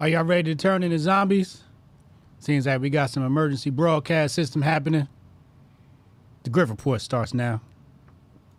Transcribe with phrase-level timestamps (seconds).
[0.00, 1.64] Are y'all ready to turn into zombies?
[2.38, 5.08] Seems like we got some emergency broadcast system happening.
[6.44, 7.62] The Grift Report starts now.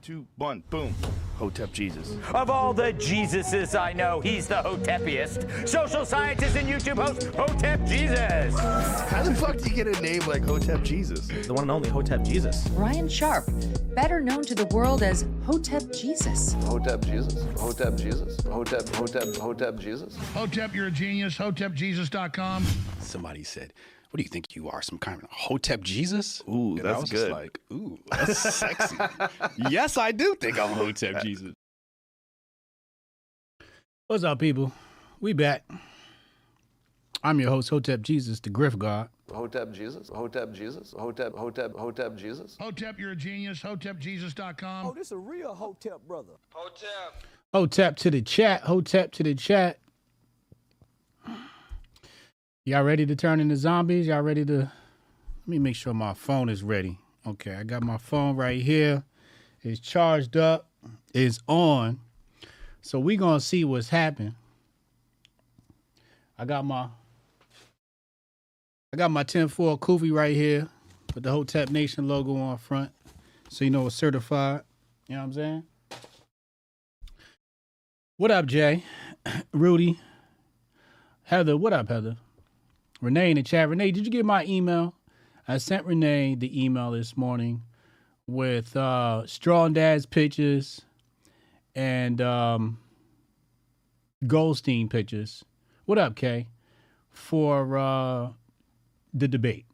[0.02, 0.94] Two, one, boom.
[1.40, 2.18] Hotep Jesus.
[2.34, 5.68] Of all the Jesuses I know, he's the Hotepiest.
[5.68, 8.60] Social scientist and YouTube host, Hotep Jesus.
[8.60, 11.28] How the fuck do you get a name like Hotep Jesus?
[11.48, 12.68] the one and only Hotep Jesus.
[12.72, 13.46] Ryan Sharp,
[13.96, 16.54] better known to the world as Hotep Jesus.
[16.66, 17.42] Hotep Jesus.
[17.58, 18.38] Hotep Jesus.
[18.46, 20.18] Hotep Hotep Hotep Jesus.
[20.34, 21.38] Hotep, you're a genius.
[21.38, 22.66] HotepJesus.com.
[23.00, 23.72] Somebody said,
[24.10, 24.82] "What do you think you are?
[24.82, 27.32] Some kind of Hotep Jesus?" Ooh, and I that's was just good.
[27.32, 28.98] like, "Ooh, that's sexy."
[29.70, 31.54] yes, I do think I'm Hotep Jesus.
[34.08, 34.72] What's up, people?
[35.20, 35.64] We back.
[37.24, 39.10] I'm your host, Hotep Jesus, the Grift God.
[39.32, 40.10] Hotep Jesus.
[40.10, 40.94] Hotep Jesus.
[40.98, 42.58] Hotep Hotep Hotep Jesus.
[42.60, 43.60] Hotep, you're a genius.
[43.60, 44.88] HotepJesus.com.
[44.88, 46.34] Oh, this a real Hotep brother.
[46.52, 47.24] Hotep.
[47.54, 48.62] Hotep to the chat.
[48.62, 49.80] Hotep to the chat.
[52.66, 54.08] Y'all ready to turn into zombies?
[54.08, 54.58] Y'all ready to?
[54.58, 54.72] Let
[55.48, 57.00] me make sure my phone is ready.
[57.26, 59.04] Okay, I got my phone right here.
[59.64, 60.68] It's charged up.
[61.14, 62.00] It's on.
[62.82, 64.36] So we gonna see what's happening.
[66.38, 66.90] I got my
[68.94, 70.68] I got my tinfoil kufi right here
[71.16, 72.92] with the Hotep Nation logo on front.
[73.50, 74.62] So you know it's certified.
[75.08, 75.64] You know what I'm saying?
[78.18, 78.84] What up, Jay?
[79.54, 80.00] Rudy?
[81.24, 82.18] Heather, what up, Heather?
[83.02, 83.70] Renee in the chat.
[83.70, 84.96] Renee, did you get my email?
[85.48, 87.64] I sent Renee the email this morning
[88.28, 90.82] with uh Strong Dad's pictures
[91.74, 92.80] and um
[94.28, 95.46] Goldstein pictures.
[95.86, 96.48] What up, Kay?
[97.10, 98.30] For uh
[99.14, 99.66] the debate.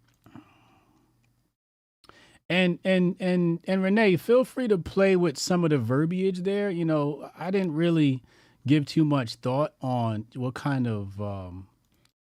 [2.48, 6.70] And and and and Renee, feel free to play with some of the verbiage there.
[6.70, 8.22] You know, I didn't really
[8.68, 11.68] give too much thought on what kind of um,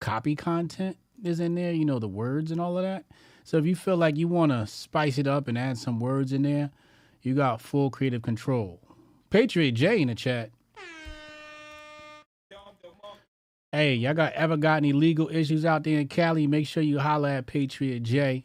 [0.01, 1.71] copy content is in there.
[1.71, 3.05] You know, the words and all of that.
[3.45, 6.33] So if you feel like you want to spice it up and add some words
[6.33, 6.71] in there,
[7.21, 8.81] you got full creative control.
[9.29, 10.51] Patriot J in the chat.
[13.71, 16.45] Hey, y'all got ever got any legal issues out there in Cali?
[16.45, 18.43] Make sure you holler at Patriot J.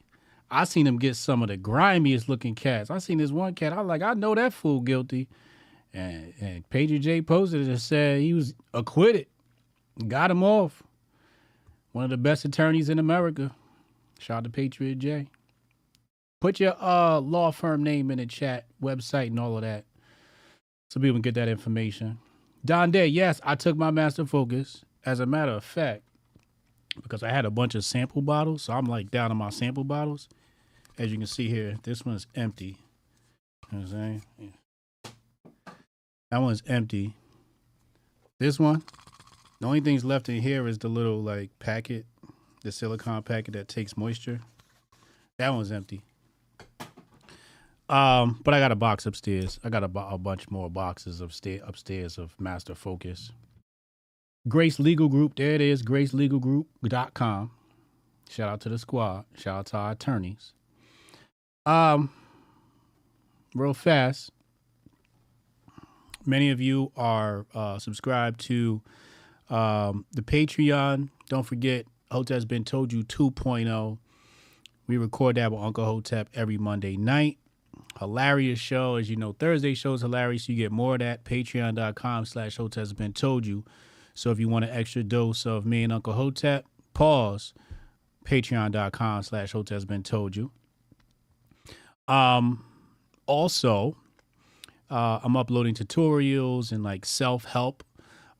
[0.52, 2.92] I seen him get some of the grimiest looking cats.
[2.92, 3.72] I seen this one cat.
[3.72, 5.28] I like, I know that fool guilty.
[5.92, 9.26] And and Patriot J posted it and said he was acquitted.
[10.06, 10.84] Got him off.
[11.96, 13.52] One of the best attorneys in America.
[14.18, 15.28] Shout out to Patriot J.
[16.42, 19.86] Put your uh law firm name in the chat, website, and all of that.
[20.90, 22.18] So people can get that information.
[22.66, 24.84] Don Day, yes, I took my master focus.
[25.06, 26.02] As a matter of fact,
[27.02, 29.82] because I had a bunch of sample bottles, so I'm like down on my sample
[29.82, 30.28] bottles.
[30.98, 32.76] As you can see here, this one's empty.
[33.72, 34.22] You know what I'm saying?
[34.38, 35.72] Yeah.
[36.30, 37.14] That one's empty.
[38.38, 38.82] This one,
[39.60, 42.06] the only things left in here is the little like packet,
[42.62, 44.40] the silicone packet that takes moisture.
[45.38, 46.02] That one's empty.
[47.88, 49.60] Um, but I got a box upstairs.
[49.62, 51.32] I got a, a bunch more boxes of
[51.64, 53.30] upstairs of Master Focus.
[54.48, 57.50] Grace Legal Group, there it is, gracelegalgroup.com.
[58.28, 59.24] Shout out to the squad.
[59.36, 60.52] Shout out to our attorneys.
[61.64, 62.10] Um,
[63.54, 64.30] real fast.
[66.24, 68.82] Many of you are uh, subscribed to
[69.48, 71.10] um, the Patreon.
[71.28, 73.98] Don't forget, Hotep's Been Told You 2.0.
[74.86, 77.38] We record that with Uncle Hotep every Monday night.
[77.98, 78.96] Hilarious show.
[78.96, 80.48] As you know, Thursday show is hilarious.
[80.48, 81.24] You get more of that.
[81.24, 83.64] Patreon.com slash Hotep's Been Told You.
[84.14, 87.52] So if you want an extra dose of me and Uncle Hotep, pause.
[88.24, 90.50] Patreon.com slash Hotep's Been Told You.
[92.08, 92.64] Um,
[93.26, 93.96] also,
[94.90, 97.82] uh, I'm uploading tutorials and like self help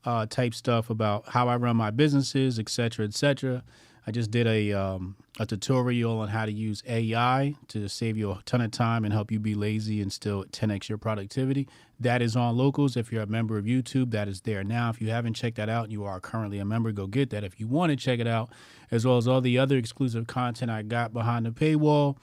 [0.06, 3.62] uh, type stuff about how I run my businesses, et cetera, et cetera.
[4.06, 8.31] I just did a um, a tutorial on how to use AI to save you
[8.31, 11.67] a ton of time and help you be lazy and still 10x your productivity.
[11.99, 12.97] That is on Locals.
[12.97, 14.91] If you're a member of YouTube, that is there now.
[14.91, 16.93] If you haven't checked that out, you are currently a member.
[16.93, 17.43] Go get that.
[17.43, 18.50] If you want to check it out,
[18.93, 22.17] as well as all the other exclusive content I got behind the paywall,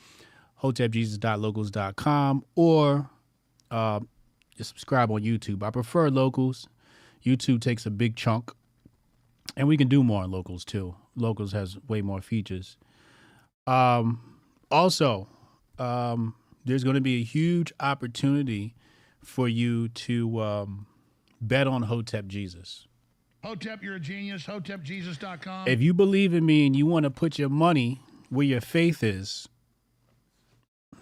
[0.64, 3.10] hotepjesus.locals.com or
[3.72, 4.00] uh,
[4.62, 5.62] subscribe on YouTube.
[5.62, 6.70] I prefer Locals.
[7.24, 8.52] YouTube takes a big chunk,
[9.56, 10.96] and we can do more on Locals too.
[11.16, 12.78] Locals has way more features.
[13.68, 14.40] Um,
[14.72, 15.28] also,
[15.80, 16.36] um,
[16.66, 18.76] there's going to be a huge opportunity
[19.24, 20.88] for you to um,
[21.40, 22.88] bet on Hotep Jesus.
[23.44, 24.46] Hotep, you're a genius.
[24.46, 25.68] HotepJesus.com.
[25.68, 29.04] If you believe in me and you want to put your money where your faith
[29.04, 29.50] is,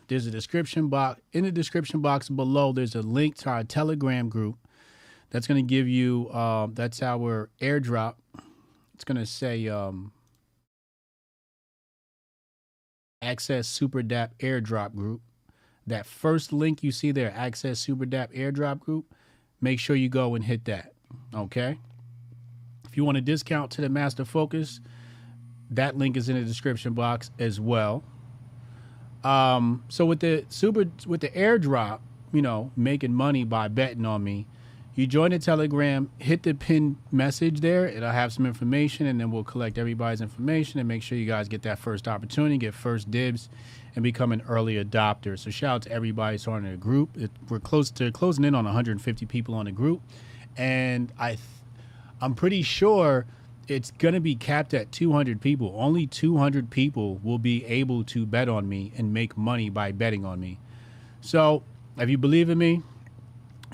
[0.07, 2.73] there's a description box in the description box below.
[2.73, 4.57] There's a link to our Telegram group.
[5.31, 6.29] That's going to give you.
[6.31, 8.15] Uh, that's our airdrop
[9.01, 10.11] it's gonna say um,
[13.23, 15.21] Access SuperDAPP Airdrop Group.
[15.87, 19.11] That first link you see there, Access SuperDAPP Airdrop Group.
[19.59, 20.93] Make sure you go and hit that.
[21.33, 21.79] Okay.
[22.87, 24.81] If you want a discount to the Master Focus,
[25.71, 28.03] that link is in the description box as well.
[29.23, 32.01] Um, so with the super with the airdrop,
[32.31, 34.45] you know, making money by betting on me,
[35.01, 37.87] you join the Telegram, hit the pin message there.
[37.87, 41.47] It'll have some information, and then we'll collect everybody's information and make sure you guys
[41.47, 43.49] get that first opportunity, get first dibs,
[43.95, 45.39] and become an early adopter.
[45.39, 47.17] So shout out to everybody starting the group.
[47.17, 50.03] It, we're close to closing in on 150 people on the group,
[50.55, 51.39] and I, th-
[52.21, 53.25] I'm pretty sure
[53.67, 55.73] it's going to be capped at 200 people.
[55.75, 60.25] Only 200 people will be able to bet on me and make money by betting
[60.25, 60.59] on me.
[61.21, 61.63] So,
[61.97, 62.83] if you believe in me,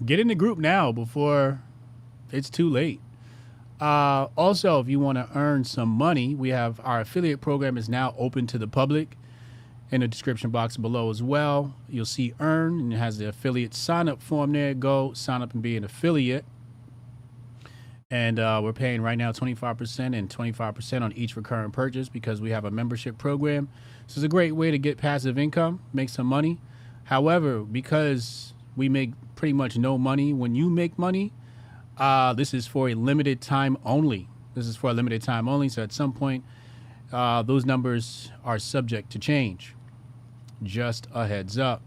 [0.05, 1.61] get in the group now before
[2.31, 2.99] it's too late.
[3.79, 7.87] Uh, also, if you want to earn some money, we have our affiliate program is
[7.87, 9.17] now open to the public
[9.91, 11.75] in the description box below as well.
[11.87, 14.73] You'll see earn and it has the affiliate sign up form there.
[14.73, 16.45] Go sign up and be an affiliate
[18.09, 22.51] and uh, we're paying right now 25% and 25% on each recurring purchase because we
[22.51, 23.67] have a membership program.
[24.07, 26.59] So it's a great way to get passive income, make some money.
[27.05, 31.31] However, because we make pretty much no money when you make money,
[31.97, 34.27] uh, this is for a limited time only.
[34.53, 35.69] This is for a limited time only.
[35.69, 36.43] So at some point,
[37.13, 39.75] uh, those numbers are subject to change.
[40.61, 41.81] Just a heads up.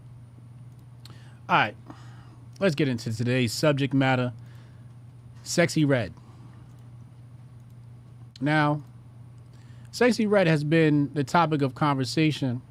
[1.47, 1.75] All right,
[2.59, 4.33] let's get into today's subject matter.
[5.43, 6.13] Sexyy Red.
[8.39, 8.83] Now,
[9.91, 12.61] Sexyy Red has been the topic of conversation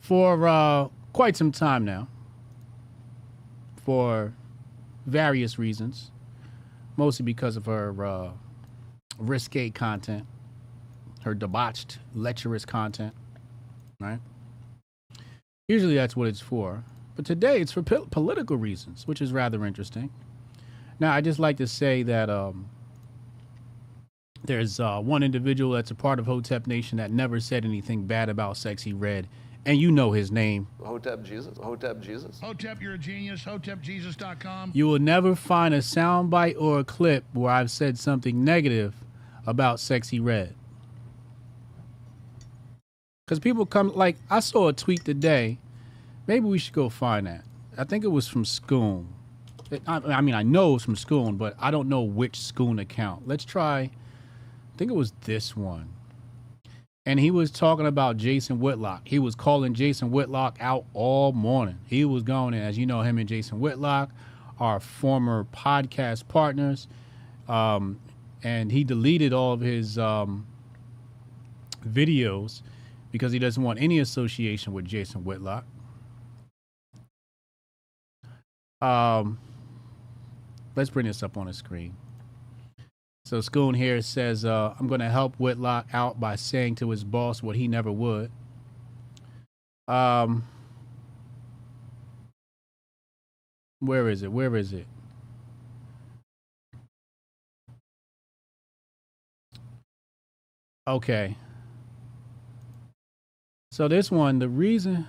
[0.00, 2.08] for uh, quite some time now,
[3.84, 4.32] for
[5.06, 6.10] various reasons,
[6.96, 8.30] mostly because of her uh,
[9.18, 10.26] risque content,
[11.22, 13.14] her debauched, lecherous content,
[14.00, 14.20] right?
[15.68, 16.84] Usually that's what it's for.
[17.16, 20.10] But today it's for po- political reasons, which is rather interesting.
[20.98, 22.68] Now, I just like to say that um,
[24.44, 28.28] there's uh, one individual that's a part of Hotep Nation that never said anything bad
[28.28, 29.28] about Sexyy Red,
[29.66, 30.66] and you know his name.
[30.82, 31.56] Hotep Jesus?
[31.58, 32.40] Hotep Jesus?
[32.40, 33.42] Hotep, you're a genius.
[33.44, 34.72] HotepJesus.com.
[34.74, 38.94] You will never find a soundbite or a clip where I've said something negative
[39.46, 40.54] about Sexyy Red.
[43.26, 45.58] Because people come, like, I saw a tweet today.
[46.26, 47.44] Maybe we should go find that.
[47.76, 49.08] I think it was from Scoon.
[49.86, 53.26] I, I mean, I know it's from Scoon, but I don't know which Scoon account.
[53.26, 53.78] Let's try.
[53.80, 55.93] I think it was this one.
[57.06, 59.02] And he was talking about Jason Whitlock.
[59.06, 61.78] He was calling Jason Whitlock out all morning.
[61.86, 64.10] He was going, as you know, him and Jason Whitlock
[64.58, 66.88] are former podcast partners.
[67.46, 68.00] Um,
[68.42, 70.46] and he deleted all of his um,
[71.86, 72.62] videos
[73.12, 75.66] because he doesn't want any association with Jason Whitlock.
[78.80, 79.38] Um,
[80.74, 81.96] let's bring this up on the screen.
[83.26, 87.04] So Scoon here says, uh, I'm going to help Whitlock out by saying to his
[87.04, 88.30] boss what he never would.
[89.88, 90.44] Um,
[93.80, 94.30] where is it?
[94.30, 94.86] Where is it?
[100.86, 101.36] Okay.
[103.72, 105.08] So this one, the reason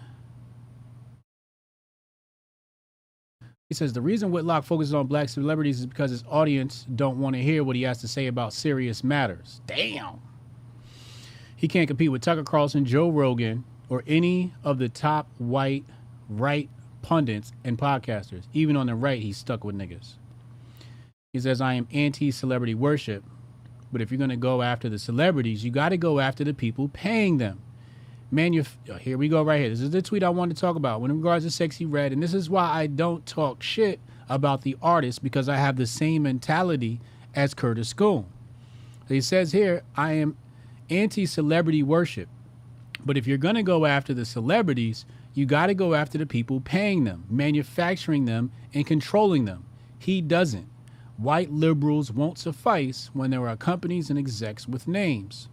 [3.69, 7.35] He says the reason Whitlock focuses on black celebrities is because his audience don't want
[7.35, 9.61] to hear what he has to say about serious matters.
[9.65, 10.21] Damn.
[11.55, 15.85] He can't compete with Tucker Carlson, Joe Rogan, or any of the top white
[16.29, 16.69] right
[17.01, 18.43] pundits and podcasters.
[18.53, 20.15] Even on the right, he's stuck with niggas.
[21.33, 23.23] He says, I am anti celebrity worship,
[23.91, 26.53] but if you're going to go after the celebrities, you got to go after the
[26.53, 27.61] people paying them
[28.35, 29.69] manuf- here we go right here.
[29.69, 32.11] This is the tweet I wanted to talk about when in regards to Sexyy Red,
[32.11, 33.99] and this is why I don't talk shit
[34.29, 36.99] about the artist because I have the same mentality
[37.33, 38.25] as Curtis Scoon.
[39.07, 40.35] He says here, I am
[40.89, 42.27] anti-celebrity worship,
[43.05, 46.61] but if you're gonna go after the celebrities, you got to go after the people
[46.61, 49.65] paying them, manufacturing them, and controlling them.
[49.99, 50.69] He doesn't.
[51.17, 55.49] White liberals won't suffice when there are companies and execs with names.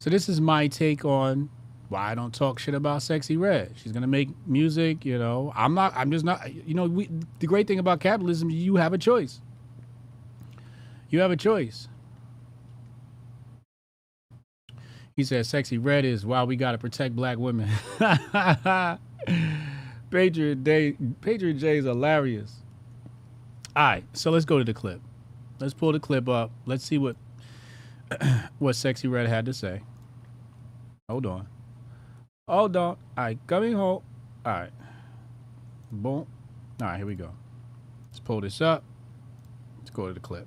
[0.00, 1.50] So this is my take on
[1.90, 3.74] why I don't talk shit about Sexyy Red.
[3.76, 5.52] She's gonna make music, you know.
[5.54, 5.92] I'm not.
[5.94, 6.54] I'm just not.
[6.54, 9.42] You know, we, the great thing about capitalism, you have a choice.
[11.10, 11.88] You have a choice.
[15.16, 17.68] He says, "Sexyy Red is why we gotta protect black women."
[20.10, 22.62] Patriot Day, Patriot J is hilarious.
[23.76, 25.02] All right, so let's go to the clip.
[25.58, 26.52] Let's pull the clip up.
[26.64, 27.16] Let's see what
[28.58, 29.82] what Sexyy Red had to say.
[31.10, 31.48] Hold on.
[32.46, 32.82] Hold on.
[32.84, 34.00] All right, coming home.
[34.46, 34.70] All right.
[35.90, 36.12] Boom.
[36.14, 36.26] All
[36.80, 37.32] right, here we go.
[38.08, 38.84] Let's pull this up.
[39.78, 40.46] Let's go to the clip.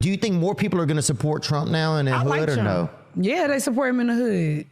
[0.00, 2.26] Do you think more people are going to support Trump now in the I hood
[2.28, 2.64] like or Trump.
[2.64, 2.90] no?
[3.16, 4.66] Yeah, they support him in the hood.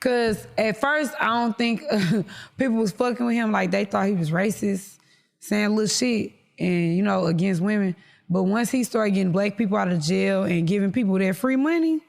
[0.00, 1.82] Cause at first I don't think
[2.56, 4.96] people was fucking with him like they thought he was racist,
[5.38, 7.94] saying little shit and you know against women.
[8.30, 11.56] But once he started getting black people out of jail and giving people their free
[11.56, 12.00] money,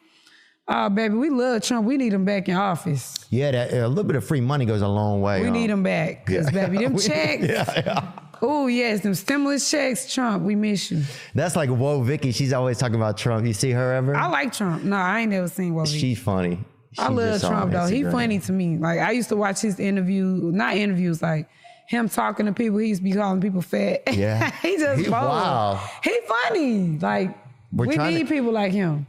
[0.68, 1.86] oh baby, we love Trump.
[1.88, 3.26] We need him back in office.
[3.30, 5.42] Yeah, that, a little bit of free money goes a long way.
[5.42, 6.26] We um, need him back.
[6.26, 6.68] Cause yeah.
[6.68, 7.44] baby, them We- checks.
[7.48, 8.12] yeah, yeah.
[8.42, 10.44] Oh yes, them stimulus checks, Trump.
[10.44, 11.02] We miss you.
[11.34, 12.32] That's like Woah Vicky.
[12.32, 13.46] She's always talking about Trump.
[13.48, 14.16] You see her ever?
[14.16, 14.84] I like Trump.
[14.84, 16.60] No, I ain't never seen what She's funny.
[17.00, 17.88] I love Trump though.
[17.88, 18.78] He funny to me.
[18.78, 21.50] Like I used to watch his interview, not interviews, like
[21.88, 22.78] him talking to people.
[22.80, 24.02] He used to be calling people fat.
[24.14, 24.52] Yeah.
[24.62, 25.14] he just He- bold.
[25.24, 25.90] wow.
[26.04, 26.98] He funny.
[27.00, 27.36] Like
[27.72, 29.08] We're we trying to- need people like him.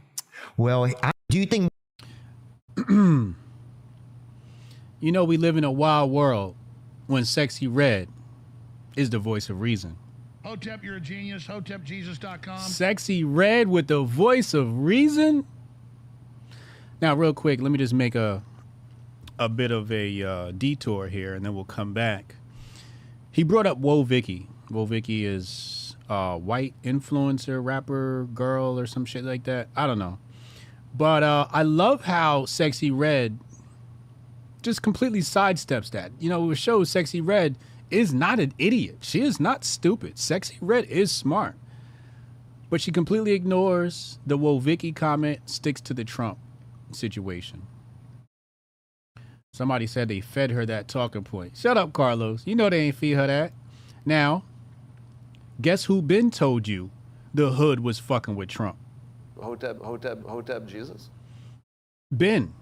[0.57, 1.69] Well, I, do you think
[5.01, 6.55] You know, we live in a wild world
[7.07, 8.09] when Sexyy Red
[8.97, 9.95] is the voice of reason.
[10.43, 11.45] Hotep, you're a genius.
[11.47, 12.59] HotepJesus.com.
[12.59, 15.45] Sexyy Red with the voice of reason.
[17.01, 18.43] Now, real quick, let me just make a
[19.37, 22.35] a bit of a uh, detour here, and then we'll come back.
[23.31, 24.47] He brought up Woah Vicky.
[24.69, 29.69] Woah Vicky is a white influencer, rapper, girl, or some shit like that.
[29.77, 30.19] I don't know.
[30.95, 33.39] But uh, I love how Sexyy Red
[34.61, 36.11] just completely sidesteps that.
[36.19, 37.57] You know, it shows Sexyy Red
[37.89, 38.97] is not an idiot.
[39.01, 40.15] She is not stupid.
[40.15, 41.55] Sexyy Red is smart.
[42.69, 46.37] But she completely ignores the Woah Vicky comment, sticks to the Trump
[46.91, 47.63] situation.
[49.53, 51.57] Somebody said they fed her that talking point.
[51.57, 52.43] Shut up, Carlos.
[52.45, 53.53] You know they ain't feed her that.
[54.05, 54.43] Now,
[55.59, 56.91] guess who been told you
[57.33, 58.77] the hood was fucking with Trump?
[59.41, 61.09] Hotep, Hotep, Hotep Jesus.
[62.11, 62.53] Ben.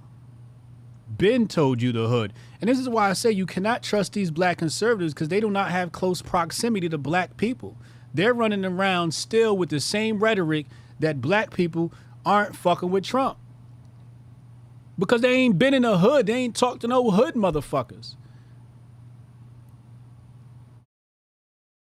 [1.10, 2.34] Ben told you the hood.
[2.62, 5.50] And this is why I say you cannot trust these black conservatives because they do
[5.51, 7.77] not have close proximity to black people.
[8.13, 10.67] They're running around still with the same rhetoric
[11.00, 11.93] that black people
[12.25, 13.38] aren't fucking with Trump.
[15.00, 16.27] Because they ain't been in the hood.
[16.27, 18.15] They ain't talked to no hood motherfuckers.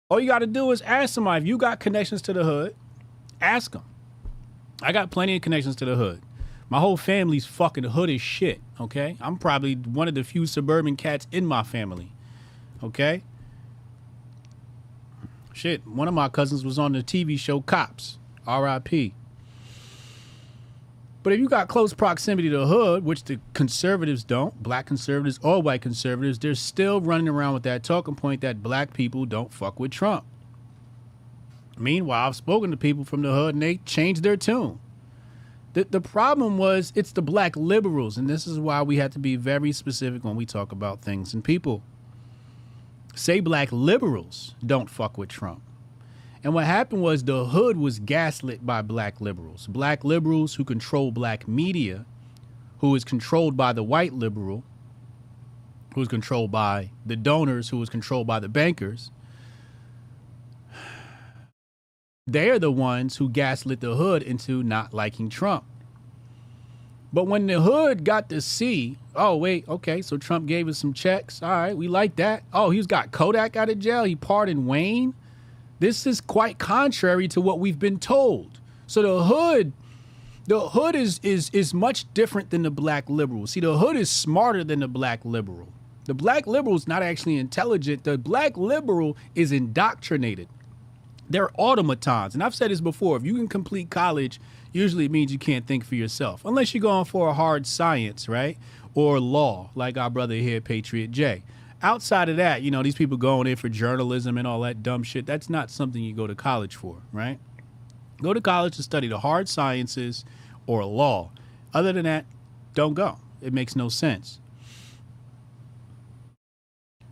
[0.09, 2.75] All you got to do is ask somebody if you got connections to the hood,
[3.41, 3.83] ask them.
[4.81, 6.21] I got plenty of connections to the hood.
[6.69, 9.17] My whole family's fucking hood as shit, okay?
[9.19, 12.11] I'm probably one of the few suburban cats in my family,
[12.81, 13.23] okay?
[15.53, 19.11] Shit, one of my cousins was on the TV show Cops, RIP.
[21.23, 25.39] But if you got close proximity to the hood, which the conservatives don't, black conservatives
[25.43, 29.53] or white conservatives, they're still running around with that talking point that black people don't
[29.53, 30.23] fuck with Trump.
[31.81, 34.79] Meanwhile, I've spoken to people from the hood and they changed their tune.
[35.73, 39.19] The, the problem was it's the black liberals, and this is why we have to
[39.19, 41.81] be very specific when we talk about things and people.
[43.15, 45.61] Say black liberals don't fuck with Trump.
[46.43, 49.67] And what happened was the hood was gaslit by black liberals.
[49.67, 52.05] Black liberals who control black media,
[52.79, 54.63] who is controlled by the white liberal,
[55.93, 59.11] who is controlled by the donors, who is controlled by the bankers.
[62.27, 65.63] They're the ones who gaslit the hood into not liking Trump.
[67.11, 70.93] But when the hood got to see, oh, wait, okay, so Trump gave us some
[70.93, 71.41] checks.
[71.41, 72.43] All right, we like that.
[72.53, 74.03] Oh, he's got Kodak out of jail.
[74.03, 75.15] He pardoned Wayne.
[75.79, 78.59] This is quite contrary to what we've been told.
[78.85, 79.73] So the hood,
[80.45, 83.47] the hood is is is much different than the black liberal.
[83.47, 85.67] See, the hood is smarter than the black liberal.
[86.05, 88.03] The black liberal is not actually intelligent.
[88.03, 90.47] The black liberal is indoctrinated.
[91.31, 92.33] They're automatons.
[92.33, 93.15] And I've said this before.
[93.17, 94.39] If you can complete college,
[94.73, 96.43] usually it means you can't think for yourself.
[96.43, 98.57] Unless you're going for a hard science, right?
[98.93, 101.43] Or law, like our brother here, Patriot J.
[101.81, 105.03] Outside of that, you know, these people going in for journalism and all that dumb
[105.03, 107.39] shit, that's not something you go to college for, right?
[108.21, 110.25] Go to college to study the hard sciences
[110.67, 111.31] or law.
[111.73, 112.25] Other than that,
[112.73, 113.17] don't go.
[113.41, 114.40] It makes no sense.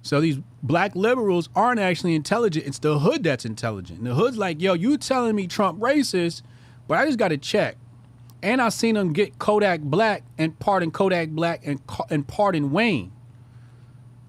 [0.01, 2.65] So these black liberals aren't actually intelligent.
[2.65, 4.00] It's the hood that's intelligent.
[4.00, 6.41] And the hood's like, yo, you telling me Trump racist,
[6.88, 7.77] but I just got to check.
[8.41, 13.12] And I seen them get Kodak Black and pardon Kodak Black and and pardon Wayne.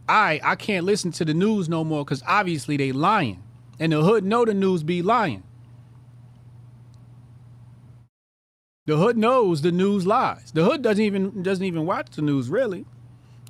[0.08, 3.40] I I can't listen to the news no more because obviously they lying,
[3.78, 5.44] and the hood know the news be lying.
[8.86, 10.50] The hood knows the news lies.
[10.52, 12.84] The hood doesn't even doesn't even watch the news really.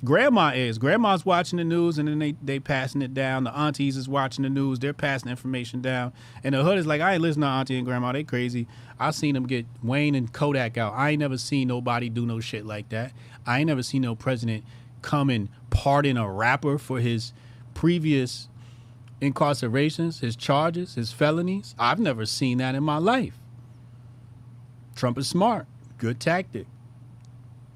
[0.03, 0.79] Grandma is.
[0.79, 3.43] Grandma's watching the news and then they they passing it down.
[3.43, 4.79] The aunties is watching the news.
[4.79, 6.11] They're passing information down.
[6.43, 8.11] And the hood is like, I ain't listening to auntie and grandma.
[8.11, 8.67] They crazy.
[8.99, 10.93] I seen them get Wayne and Kodak out.
[10.95, 13.11] I ain't never seen nobody do no shit like that.
[13.45, 14.63] I ain't never seen no president
[15.03, 17.33] come and pardon a rapper for his
[17.73, 18.47] previous
[19.21, 21.75] incarcerations, his charges, his felonies.
[21.77, 23.37] I've never seen that in my life.
[24.95, 25.67] Trump is smart.
[25.97, 26.65] Good tactic.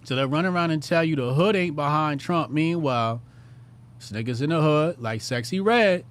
[0.06, 2.52] So they run around and tell you the hood ain't behind Trump.
[2.52, 3.22] Meanwhile,
[3.98, 6.06] this in the hood, like Sexyy Red,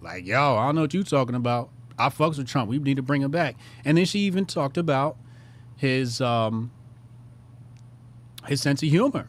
[0.00, 1.70] like, yo, I don't know what you talking about.
[1.98, 2.70] I fucks with Trump.
[2.70, 3.56] We need to bring him back.
[3.84, 5.16] And then she even talked about
[5.76, 6.70] his um
[8.46, 9.28] his sense of humor.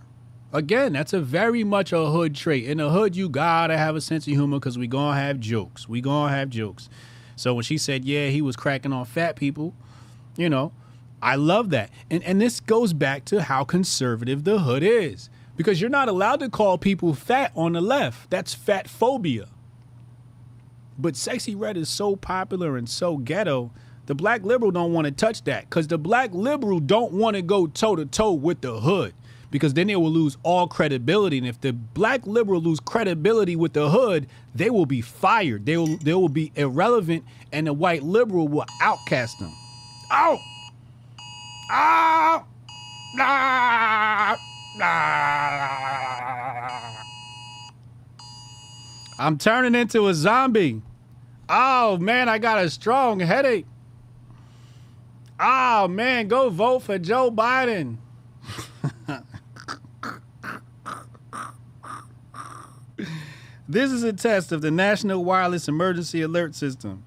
[0.53, 2.65] Again, that's a very much a hood trait.
[2.65, 5.89] In the hood, you gotta have a sense of humor because we gonna have jokes.
[5.89, 6.89] We gonna have jokes.
[7.35, 9.73] So when she said, yeah, he was cracking on fat people,
[10.37, 10.71] you know,
[11.21, 11.89] I love that.
[12.09, 15.29] And and this goes back to how conservative the hood is.
[15.55, 18.29] Because you're not allowed to call people fat on the left.
[18.29, 19.47] That's fat phobia.
[20.99, 23.71] But Sexyy Red is so popular and so ghetto.
[24.05, 27.41] The black liberal don't want to touch that because the black liberal don't want to
[27.41, 29.13] go toe to toe with the hood
[29.51, 31.37] because then they will lose all credibility.
[31.37, 35.65] And if the black liberal lose credibility with the hood, they will be fired.
[35.65, 39.53] They will they will be irrelevant, and the white liberal will outcast them.
[40.11, 40.39] Out.
[41.69, 42.45] Out.
[43.19, 44.37] Ah.
[44.79, 45.47] Ah.
[49.19, 50.81] I'm turning into a zombie.
[51.49, 53.65] Oh man, I got a strong headache.
[55.39, 57.97] Oh man, go vote for Joe Biden.
[63.67, 67.03] this is a test of the National Wireless Emergency Alert System.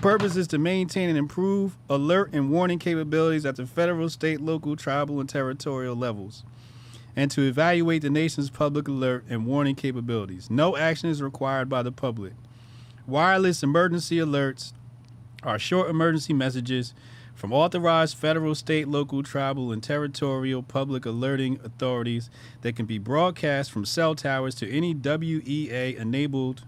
[0.00, 4.40] The purpose is to maintain and improve alert and warning capabilities at the federal, state,
[4.40, 6.42] local, tribal, and territorial levels,
[7.14, 10.48] and to evaluate the nation's public alert and warning capabilities.
[10.48, 12.32] No action is required by the public.
[13.06, 14.72] Wireless emergency alerts
[15.42, 16.94] are short emergency messages
[17.34, 22.30] from authorized federal, state, local, tribal, and territorial public alerting authorities
[22.62, 26.64] that can be broadcast from cell towers to any WEA enabled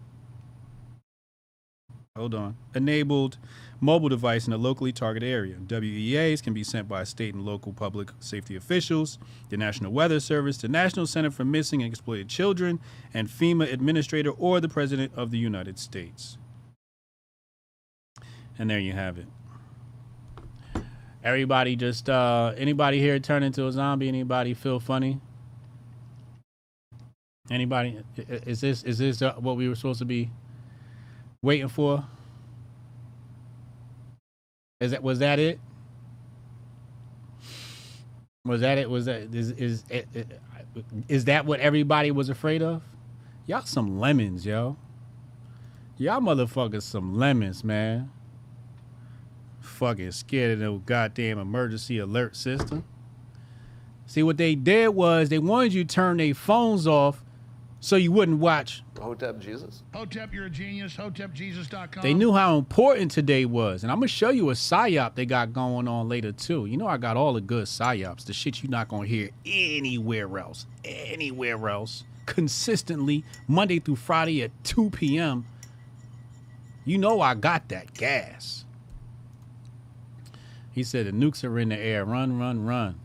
[2.14, 3.38] hold on enabled
[3.81, 5.57] mobile device in a locally targeted area.
[5.66, 10.59] WEAs can be sent by state and local public safety officials, the National Weather Service,
[10.59, 12.81] the National Center for Missing and Exploited Children,
[13.14, 16.37] and FEMA administrator or the President of the United States.
[18.59, 19.27] And there you have it.
[21.25, 24.09] Everybody just uh anybody here turn into a zombie?
[24.09, 25.18] Anybody feel funny?
[27.51, 30.31] Anybody is this is this uh, what we were supposed to be
[31.42, 32.05] waiting for?
[34.81, 35.61] Is that was that it?
[38.44, 38.90] Was that it?
[38.90, 39.85] Was that is is
[41.09, 42.83] is, that what everybody was afraid of?
[43.46, 44.76] Y'all some lemons, yo.
[45.98, 48.11] Y'all motherfuckers some lemons, man.
[49.61, 52.85] Fucking scared of no goddamn emergency alert system.
[54.07, 57.22] See what they did was they wanted you to turn their phones off
[57.83, 59.83] so you wouldn't watch Hotep Jesus.
[59.92, 60.97] Hotep, you're a genius.
[60.97, 62.03] HotepJesus.com.
[62.03, 63.83] They knew how important today was.
[63.83, 66.66] And I'm going to show you a psyop they got going on later, too.
[66.66, 69.31] You know, I got all the good psyops, the shit you're not going to hear
[69.45, 70.66] anywhere else.
[70.85, 72.05] Anywhere else.
[72.27, 75.47] Consistently, Monday through Friday at 2 p.m.
[76.85, 78.64] You know, I got that gas.
[80.71, 82.05] He said, the nukes are in the air.
[82.05, 83.01] Run, run, run.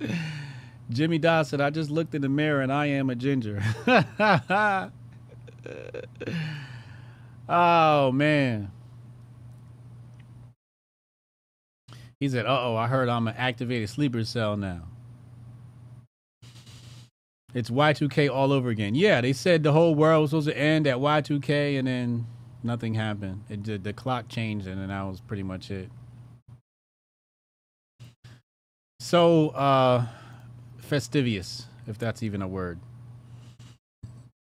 [0.90, 3.62] Jimmy said, I just looked in the mirror and I am a ginger.
[7.48, 8.70] oh, man.
[12.20, 14.82] He said, uh oh, I heard I'm an activated sleeper cell now.
[17.52, 18.94] It's Y2K all over again.
[18.94, 22.26] Yeah, they said the whole world was supposed to end at Y2K and then
[22.62, 23.44] nothing happened.
[23.48, 25.90] It did, the clock changed and then that was pretty much it.
[29.00, 30.06] So, uh,
[30.86, 32.78] Festivious, if that's even a word.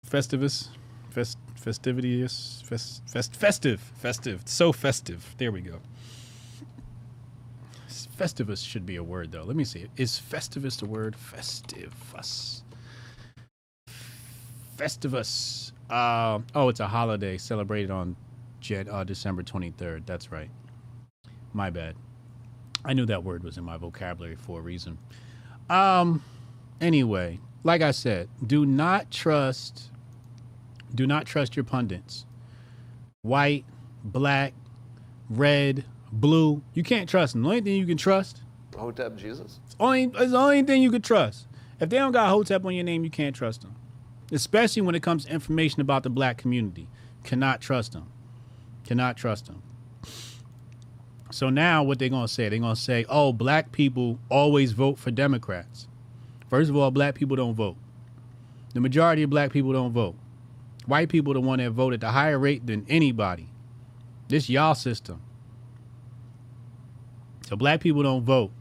[0.03, 0.69] Festivus,
[1.11, 5.35] fest, festivious, fest, fest, festive, festive, so festive.
[5.37, 5.79] There we go.
[7.87, 9.43] Festivus should be a word though.
[9.43, 9.85] Let me see.
[9.95, 11.15] Is Festivus a word?
[11.15, 12.63] Festivus.
[14.75, 15.71] Festivus.
[15.87, 18.15] Uh, oh, it's a holiday celebrated on
[18.59, 20.07] Jan- uh, December 23rd.
[20.07, 20.49] That's right.
[21.53, 21.95] My bad.
[22.83, 24.97] I knew that word was in my vocabulary for a reason.
[25.69, 26.23] Um,
[26.82, 29.91] anyway, like I said, do not trust,
[30.93, 32.26] do not trust your pundits.
[33.21, 33.65] White,
[34.04, 34.54] black,
[35.30, 36.62] red, blue.
[36.73, 37.43] You can't trust them.
[37.43, 38.43] The only thing you can trust
[38.76, 39.60] Hotep Jesus?
[39.65, 41.47] It's only it's the only thing you can trust.
[41.80, 43.76] If they don't got Hotep on your name, you can't trust them.
[44.32, 46.88] Especially when it comes to information about the black community.
[47.23, 48.12] Cannot trust them.
[48.86, 49.62] Cannot trust them.
[51.33, 52.47] So now what they're gonna say?
[52.47, 55.87] They're gonna say, oh, black people always vote for Democrats.
[56.47, 57.75] First of all, black people don't vote.
[58.75, 60.13] The majority of black people don't vote.
[60.85, 63.49] White people are the one that vote at the higher rate than anybody.
[64.27, 65.23] This y'all system.
[67.47, 68.51] So black people don't vote.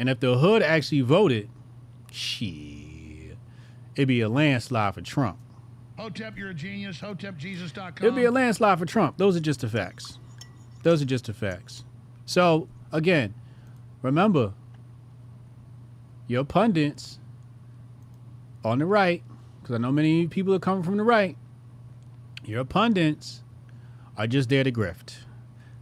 [0.00, 1.48] And if the hood actually voted,
[2.10, 3.36] shit,
[3.94, 5.38] it'd be a landslide for Trump.
[5.96, 6.98] Hotep, you're a genius.
[6.98, 7.94] HotepJesus.com.
[8.04, 9.18] It'd be a landslide for Trump.
[9.18, 10.18] Those are just the facts.
[10.86, 11.82] Those are just the facts.
[12.26, 13.34] So again,
[14.02, 14.54] remember,
[16.28, 17.18] your pundits
[18.64, 19.24] on the right,
[19.60, 21.36] because I know many people are coming from the right.
[22.44, 23.42] Your pundits
[24.16, 25.16] are just there to grift.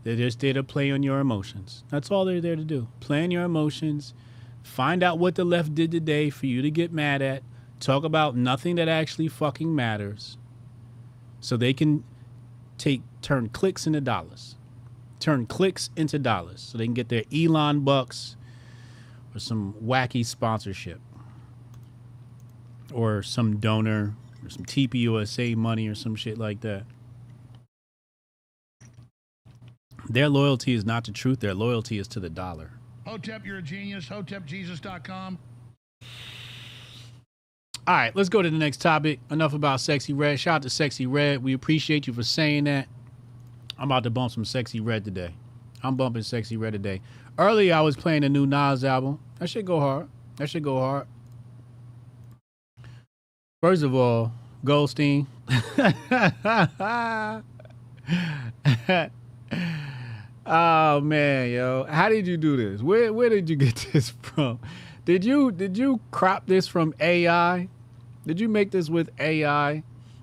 [0.05, 1.85] They're just there to play on your emotions.
[1.91, 2.89] That's all they're there to do.
[3.01, 4.15] Play on your emotions.
[4.63, 7.43] Find out what the left did today for you to get mad at.
[7.79, 10.39] Talk about nothing that actually fucking matters.
[11.41, 12.05] So they can
[12.79, 14.57] take turn clicks into dollars.
[15.25, 16.61] Turn clicks into dollars.
[16.61, 18.37] So they can get their Elon bucks
[19.35, 21.01] or some wacky sponsorship.
[22.93, 26.85] Or some donor or some TPUSA money or some shit like that.
[30.11, 32.73] Their loyalty is not to truth, their loyalty is to the dollar.
[33.07, 34.05] Hotep, you're a genius.
[34.11, 35.39] HotepJesus.com.
[37.87, 39.21] All right, let's go to the next topic.
[39.31, 40.39] Enough about Sexyy Red.
[40.39, 41.43] Shout out to Sexyy Red.
[41.43, 42.89] We appreciate you for saying that.
[43.79, 45.35] I'm about to bump some Sexyy Red today.
[45.83, 47.01] I'm bumping Sexyy Red today.
[47.39, 49.19] Earlier, I was playing the new Nas album.
[49.39, 50.09] That should go hard.
[50.37, 51.07] That should go hard.
[53.63, 54.33] First of all,
[54.65, 55.27] Goldstein.
[60.47, 62.83] oh man, yo, how did you do this?
[62.83, 64.61] Where where did you get this from?
[65.05, 67.69] Did you did you crop this from AI?
[68.27, 69.83] Did you make this with AI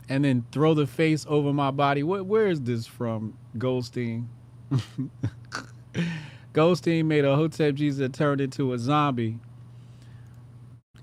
[0.09, 2.03] and then throw the face over my body?
[2.03, 4.29] What where is this from, Goldstein?
[6.53, 9.37] Goldstein made a Hotep Jesus that turned into a zombie.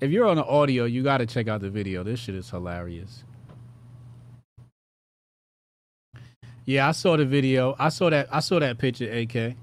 [0.01, 2.05] If you're on the audio, you got to check out the video.
[2.05, 3.25] This shit is hilarious.
[6.65, 7.75] Yeah, I saw the video.
[7.79, 8.29] I saw that.
[8.31, 9.57] I saw that picture, AK,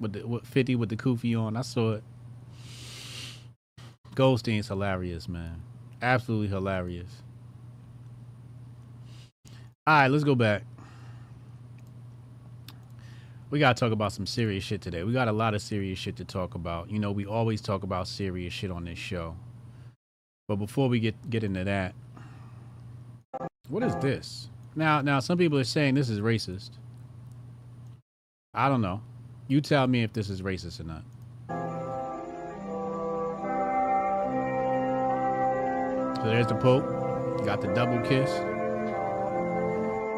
[0.00, 1.56] with the with 50 with the kufi on.
[1.56, 2.04] I saw it.
[4.16, 5.62] Goldstein's hilarious, man.
[6.02, 7.22] Absolutely hilarious.
[9.86, 10.64] All right, let's go back.
[13.50, 15.02] We got to talk about some serious shit today.
[15.02, 16.88] We got a lot of serious shit to talk about.
[16.88, 19.34] You know, we always talk about serious shit on this show.
[20.46, 21.94] But before we get get into that,
[23.68, 24.48] what is this?
[24.76, 26.70] Now, now some people are saying this is racist.
[28.54, 29.00] I don't know.
[29.48, 31.02] You tell me if this is racist or not.
[36.18, 36.84] So there's the Pope.
[37.44, 38.30] Got the double kiss.
[38.30, 38.44] You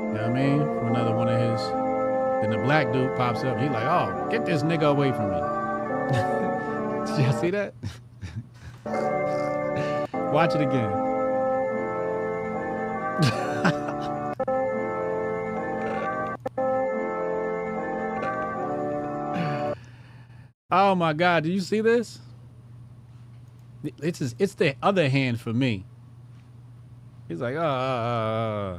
[0.09, 0.59] know what I mean?
[0.59, 1.82] From another one of his.
[2.43, 3.59] Then the black dude pops up.
[3.61, 5.37] He's like, oh, get this nigga away from me.
[7.17, 7.73] Did y'all see that?
[10.33, 10.93] Watch it again.
[20.73, 21.45] oh my God!
[21.45, 22.19] Did you see this?
[24.03, 25.85] It's it's the other hand for me.
[27.29, 28.79] He's like, uh, uh, uh, uh.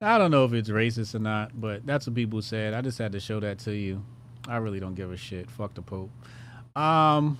[0.00, 2.72] I don't know if it's racist or not, but that's what people said.
[2.72, 4.04] I just had to show that to you.
[4.46, 5.50] I really don't give a shit.
[5.50, 6.10] Fuck the Pope.
[6.76, 7.36] Um,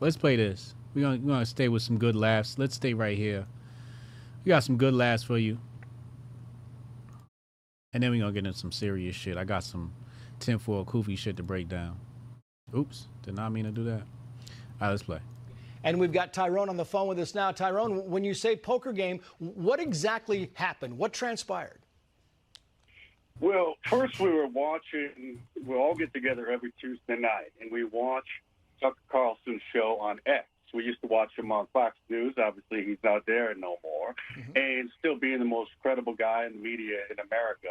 [0.00, 0.74] let's play this.
[0.94, 2.58] We're gonna, gonna stay with some good laughs.
[2.58, 3.46] Let's stay right here.
[4.44, 5.58] We got some good laughs for you.
[7.92, 9.36] And then we're gonna get into some serious shit.
[9.36, 9.92] I got some
[10.38, 11.98] tinfoil kufi shit to break down.
[12.74, 14.00] Oops, did not mean to do that.
[14.00, 14.06] All
[14.80, 15.20] right, let's play.
[15.84, 17.52] And we've got Tyrone on the phone with us now.
[17.52, 20.96] Tyrone, when you say poker game, what exactly happened?
[20.98, 21.80] What transpired?
[23.40, 28.26] Well, first we were watching, we all get together every Tuesday night and we watch
[28.82, 30.46] Tucker Carlson's show on X.
[30.72, 32.34] We used to watch him on Fox News.
[32.38, 34.14] Obviously, he's not there no more.
[34.38, 34.52] Mm-hmm.
[34.54, 37.68] And still being the most credible guy in the media in America,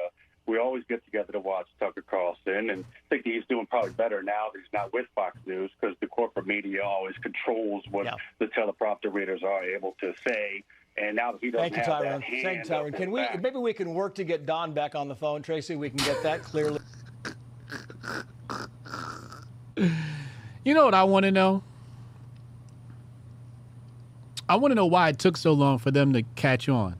[0.49, 4.23] we always get together to watch Tucker Carlson and I think he's doing probably better
[4.23, 8.15] now that he's not with Fox News because the corporate media always controls what yeah.
[8.39, 10.63] the teleprompter readers are able to say.
[10.97, 12.19] And now that he doesn't Thank you, have Tyrone.
[12.19, 12.91] that hand Thank you, Tyrone.
[12.91, 13.41] Can we back.
[13.41, 15.75] maybe we can work to get Don back on the phone, Tracy?
[15.75, 16.79] We can get that clearly.
[20.65, 21.63] You know what I want to know?
[24.49, 26.95] I want to know why it took so long for them to catch on.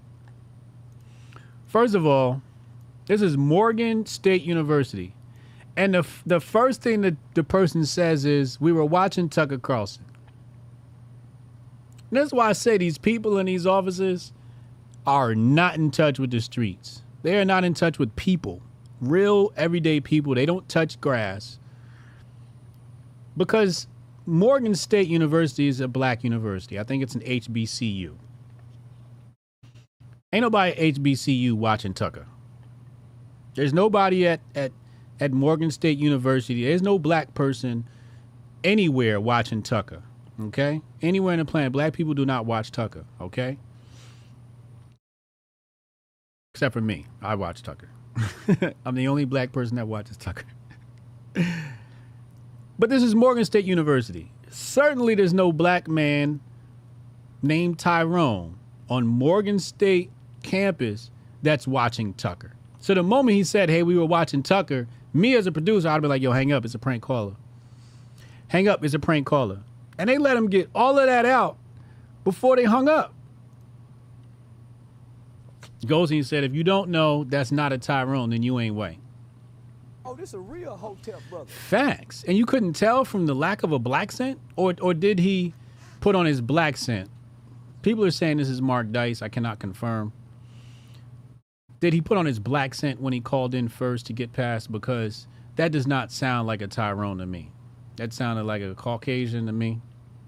[1.67, 2.41] First of all,
[3.09, 5.15] this is Morgan State University.
[5.75, 9.57] And the f- the first thing that the person says is, "We were watching Tucker
[9.57, 10.05] Carlson."
[12.11, 14.31] And that's why I say these people in these offices
[15.07, 17.01] are not in touch with the streets.
[17.23, 18.61] They are not in touch with people,
[19.01, 20.35] real everyday people.
[20.35, 21.57] They don't touch grass
[23.35, 23.87] because
[24.27, 26.77] Morgan State University is a black university.
[26.79, 28.13] I think it's an HBCU.
[30.31, 32.27] Ain't nobody HBCU watching Tucker.
[33.55, 34.71] There's nobody at, at,
[35.19, 36.63] at Morgan State University.
[36.63, 37.85] There's no black person
[38.63, 40.03] anywhere watching Tucker.
[40.39, 40.81] Okay?
[41.01, 43.05] Anywhere in the planet, black people do not watch Tucker.
[43.19, 43.57] Okay?
[46.53, 47.07] Except for me.
[47.21, 47.89] I watch Tucker.
[48.85, 50.45] I'm the only black person that watches Tucker.
[52.79, 54.31] but this is Morgan State University.
[54.49, 56.39] Certainly there's no black man
[57.41, 58.57] named Tyrone
[58.89, 60.11] on Morgan State
[60.43, 62.53] campus that's watching Tucker.
[62.79, 66.01] So the moment he said, hey, we were watching Tucker, me as a producer, I'd
[66.01, 66.65] be like, yo, hang up.
[66.65, 67.35] It's a prank caller.
[68.47, 68.83] Hang up.
[68.83, 69.59] It's a prank caller.
[69.97, 71.57] And they let him get all of that out
[72.23, 73.13] before they hung up.
[75.81, 78.99] And said, if you don't know that's not a Tyrone, then you ain't white.
[80.05, 81.45] Oh, this is a real Hotep brother.
[81.47, 82.23] Facts.
[82.27, 84.39] And you couldn't tell from the lack of a black scent?
[84.55, 85.53] Or or did he
[85.99, 87.09] put on his black scent?
[87.81, 89.21] People are saying this is Mark Dice.
[89.21, 90.11] I cannot confirm.
[91.79, 94.71] Did he put on his black scent when he called in first to get past?
[94.71, 97.51] Because that does not sound like a Tyrone to me.
[97.95, 99.81] That sounded like a Caucasian to me.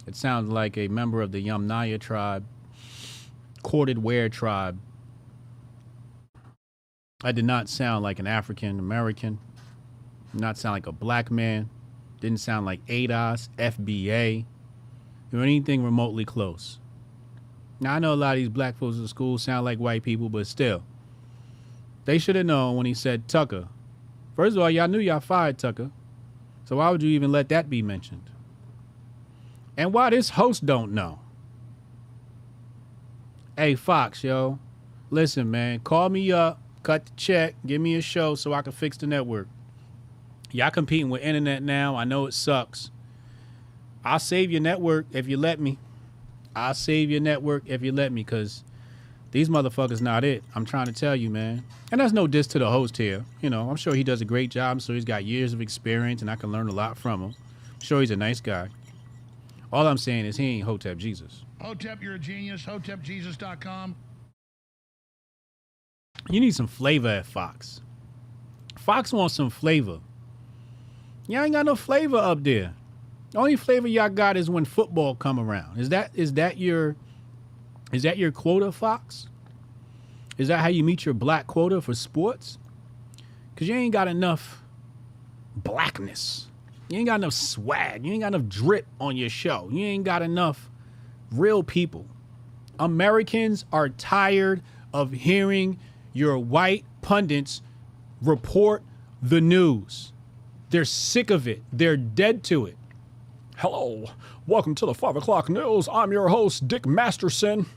[0.07, 2.45] It sounded like a member of the Yamnaya tribe,
[3.63, 4.79] corded ware tribe.
[7.23, 9.39] I did not sound like an African American.
[10.33, 11.69] Not sound like a black man.
[12.19, 14.45] Didn't sound like ADOS, FBA,
[15.33, 16.79] or anything remotely close.
[17.79, 20.29] Now I know a lot of these black folks in school sound like white people,
[20.29, 20.83] but still,
[22.05, 23.67] they should have known when he said Tucker.
[24.35, 25.91] First of all, y'all knew y'all fired Tucker,
[26.65, 28.29] so why would you even let that be mentioned?
[29.77, 31.19] And why this host don't know?
[33.57, 34.59] Hey Fox, yo,
[35.09, 38.71] listen, man, call me up, cut the check, give me a show so I can
[38.71, 39.47] fix the network.
[40.51, 41.95] Y'all competing with internet now.
[41.95, 42.91] I know it sucks.
[44.03, 45.77] I'll save your network if you let me.
[46.55, 48.63] I'll save your network if you let me, cause
[49.31, 50.43] these motherfuckers not it.
[50.55, 51.63] I'm trying to tell you, man.
[51.91, 53.23] And that's no diss to the host here.
[53.41, 54.79] You know, I'm sure he does a great job.
[54.81, 57.35] I'm he's got years of experience, and I can learn a lot from him.
[57.73, 58.69] I'm sure he's a nice guy.
[59.71, 61.43] All I'm saying is he ain't Hotep Jesus.
[61.61, 62.63] Hotep, you're a genius.
[62.63, 63.95] HotepJesus.com.
[66.29, 67.81] You need some flavor at Fox.
[68.77, 69.99] Fox wants some flavor.
[71.27, 72.73] Y'all ain't got no flavor up there.
[73.31, 75.79] The only flavor y'all got is when football come around.
[75.79, 76.97] Is that is that your
[77.91, 79.27] is that your quota, Fox?
[80.37, 82.57] Is that how you meet your black quota for sports?
[83.55, 84.63] Cause you ain't got enough
[85.55, 86.47] blackness.
[86.89, 88.05] You ain't got enough swag.
[88.05, 89.69] You ain't got enough drip on your show.
[89.71, 90.69] You ain't got enough
[91.31, 92.07] real people.
[92.79, 95.79] Americans are tired of hearing
[96.13, 97.61] your white pundits
[98.21, 98.83] report
[99.21, 100.11] the news.
[100.69, 101.61] They're sick of it.
[101.71, 102.77] They're dead to it.
[103.57, 104.09] Hello,
[104.47, 105.87] welcome to the five o'clock news.
[105.91, 107.67] I'm your host, Dick Masterson.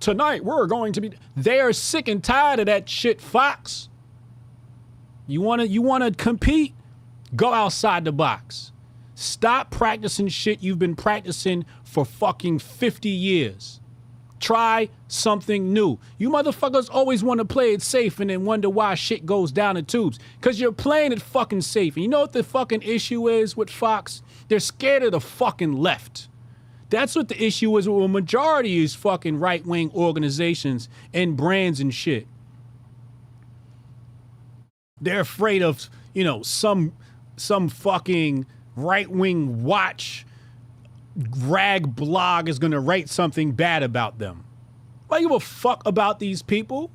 [0.00, 1.12] Tonight we're going to be.
[1.36, 3.88] They are sick and tired of that shit, Fox.
[5.26, 6.74] You wanna you wanna compete?
[7.34, 8.72] Go outside the box.
[9.14, 13.80] Stop practicing shit you've been practicing for fucking 50 years.
[14.40, 15.98] Try something new.
[16.18, 19.76] You motherfuckers always want to play it safe and then wonder why shit goes down
[19.76, 20.18] the tubes.
[20.40, 21.94] Cause you're playing it fucking safe.
[21.94, 24.22] And you know what the fucking issue is with Fox?
[24.48, 26.28] They're scared of the fucking left.
[26.94, 31.80] That's what the issue is with a majority these fucking right wing organizations and brands
[31.80, 32.28] and shit.
[35.00, 36.92] They're afraid of, you know, some
[37.36, 40.24] some fucking right wing watch
[41.40, 44.44] rag blog is gonna write something bad about them.
[45.08, 46.92] Why you give a fuck about these people?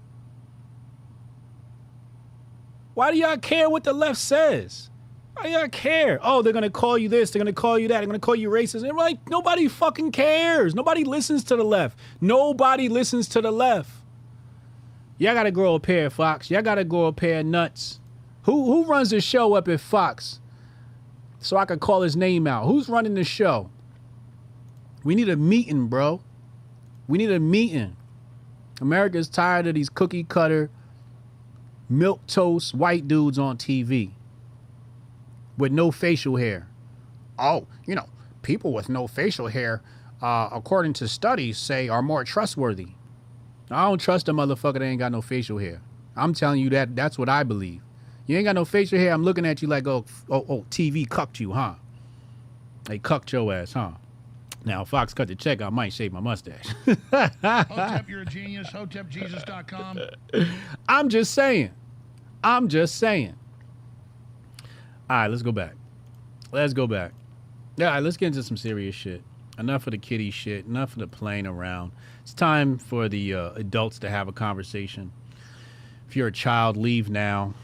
[2.94, 4.90] Why do y'all care what the left says?
[5.40, 6.20] Why do y'all care?
[6.22, 8.50] Oh, they're gonna call you this, they're gonna call you that, they're gonna call you
[8.50, 8.86] racist.
[8.86, 10.76] And like, nobody fucking cares.
[10.76, 11.98] Nobody listens to the left.
[12.20, 13.90] Nobody listens to the left.
[15.18, 16.52] Y'all gotta grow a pair Fox.
[16.52, 18.02] Y'all gotta grow a pair of nuts.
[18.44, 20.42] Who who runs the show up at Fox?
[21.40, 22.66] So I could call his name out.
[22.66, 23.70] Who's running the show?
[25.06, 26.20] We need a meeting, bro.
[27.08, 27.96] We need a meeting.
[28.82, 30.70] America's tired of these cookie cutter,
[31.88, 34.12] milk toast white dudes on TV
[35.60, 36.68] with no facial hair.
[37.38, 38.08] Oh, you know,
[38.42, 39.84] people with no facial hair,
[40.22, 42.88] uh, according to studies, say are more trustworthy.
[43.70, 45.82] I don't trust a motherfucker that ain't got no facial hair.
[46.16, 47.82] I'm telling you that that's what I believe.
[48.26, 49.14] You ain't got no facial hair.
[49.14, 51.76] I'm looking at you like, oh, oh, oh, TV cucked you, huh?
[52.86, 53.92] They cucked your ass, huh?
[54.66, 56.68] Now, Fox cut the check, I might shave my mustache.
[57.12, 58.70] Hotep, you're a genius.
[58.70, 60.00] HotepJesus.com.
[60.90, 61.72] I'm just saying.
[62.44, 63.36] I'm just saying.
[65.10, 65.74] All right, let's go back.
[66.52, 67.14] Let's go back.
[67.78, 69.24] Yeah, all right, let's get into some serious shit.
[69.58, 70.66] Enough of the kitty shit.
[70.66, 71.92] Enough of the playing around.
[72.22, 75.12] It's time for the uh, adults to have a conversation.
[76.08, 77.56] If you're a child, leave now.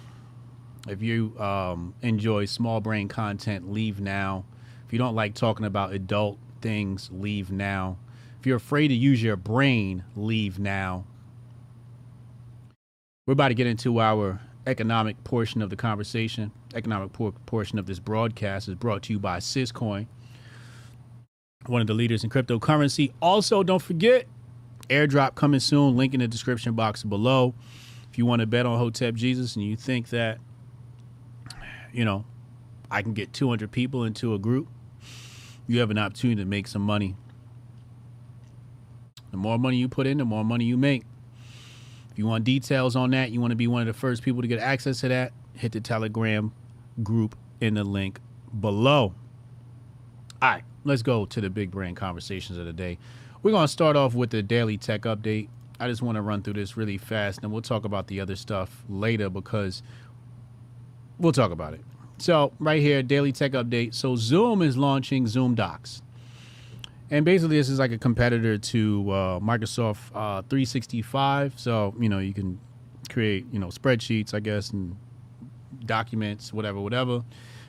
[0.87, 4.45] If you um, enjoy small brain content, leave now.
[4.85, 7.97] If you don't like talking about adult things, leave now.
[8.39, 11.05] If you're afraid to use your brain, leave now.
[13.25, 16.51] We're about to get into our economic portion of the conversation.
[16.73, 20.07] Economic por- portion of this broadcast is brought to you by Syscoin,
[21.67, 23.11] one of the leaders in cryptocurrency.
[23.21, 24.27] Also, don't forget,
[24.89, 25.95] airdrop coming soon.
[25.95, 27.53] Link in the description box below.
[28.11, 30.39] If you want to bet on Hotep Jesus and you think that,
[31.91, 32.25] you know,
[32.89, 34.67] I can get 200 people into a group,
[35.67, 37.15] you have an opportunity to make some money.
[39.31, 41.03] The more money you put in, the more money you make.
[42.15, 44.41] If you want details on that, you want to be one of the first people
[44.41, 46.53] to get access to that, hit the Telegram
[47.03, 48.21] group in the link
[48.57, 49.13] below.
[50.41, 52.97] All right, let's go to the big brand conversations of the day.
[53.43, 55.49] We're going to start off with the daily tech update.
[55.77, 58.37] I just want to run through this really fast, and we'll talk about the other
[58.37, 59.83] stuff later because
[61.19, 61.81] we'll talk about it.
[62.17, 63.93] So, right here, daily tech update.
[63.93, 66.01] So, Zoom is launching Zoom Docs.
[67.11, 71.59] And basically, this is like a competitor to uh, Microsoft uh, 365.
[71.59, 72.59] So, you know, you can
[73.09, 74.95] create, you know, spreadsheets, I guess, and
[75.85, 77.23] documents, whatever, whatever.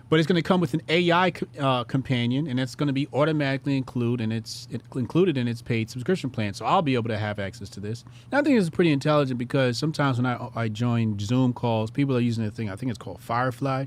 [0.09, 3.09] But it's going to come with an AI uh, companion, and it's going to be
[3.13, 6.55] automatically included in its it, included in its paid subscription plan.
[6.55, 8.05] So I'll be able to have access to this.
[8.31, 12.17] And I think it's pretty intelligent because sometimes when I I join Zoom calls, people
[12.17, 13.87] are using a thing I think it's called Firefly,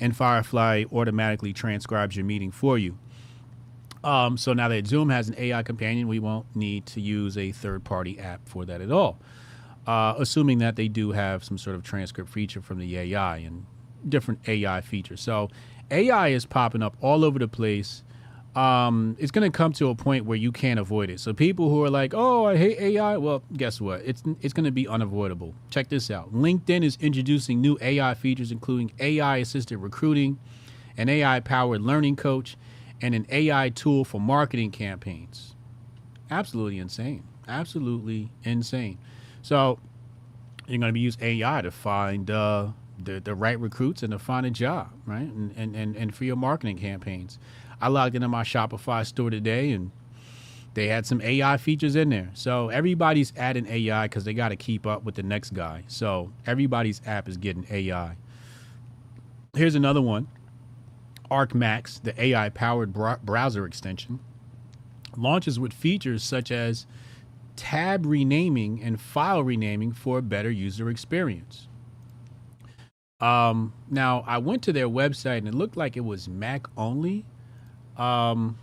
[0.00, 2.98] and Firefly automatically transcribes your meeting for you.
[4.04, 7.52] Um, so now that Zoom has an AI companion, we won't need to use a
[7.52, 9.18] third party app for that at all.
[9.86, 13.66] Uh, assuming that they do have some sort of transcript feature from the AI and
[14.08, 15.20] different AI features.
[15.20, 15.48] So
[15.90, 18.02] AI is popping up all over the place.
[18.54, 21.18] Um, it's going to come to a point where you can't avoid it.
[21.18, 24.02] So people who are like, "Oh, I hate AI," well, guess what?
[24.04, 25.54] It's it's going to be unavoidable.
[25.70, 26.32] Check this out.
[26.32, 30.38] LinkedIn is introducing new AI features, including AI assisted recruiting,
[30.96, 32.56] an AI powered learning coach,
[33.00, 35.54] and an AI tool for marketing campaigns.
[36.30, 37.24] Absolutely insane.
[37.48, 38.98] Absolutely insane.
[39.42, 39.78] So
[40.66, 42.68] you're going to be use AI to find uh,
[43.02, 45.22] the, the right recruits and to find a job, right?
[45.22, 47.38] And, and, and, and for your marketing campaigns.
[47.80, 49.90] I logged into my Shopify store today and
[50.74, 52.30] they had some AI features in there.
[52.34, 55.84] So everybody's adding AI because they got to keep up with the next guy.
[55.88, 58.16] So everybody's app is getting AI.
[59.54, 60.28] Here's another one
[61.34, 62.92] ArcMax, the AI powered
[63.24, 64.20] browser extension,
[65.16, 66.86] launches with features such as
[67.56, 71.68] tab renaming and file renaming for a better user experience.
[73.20, 77.24] Um, now, I went to their website and it looked like it was Mac only.
[77.96, 78.58] Um,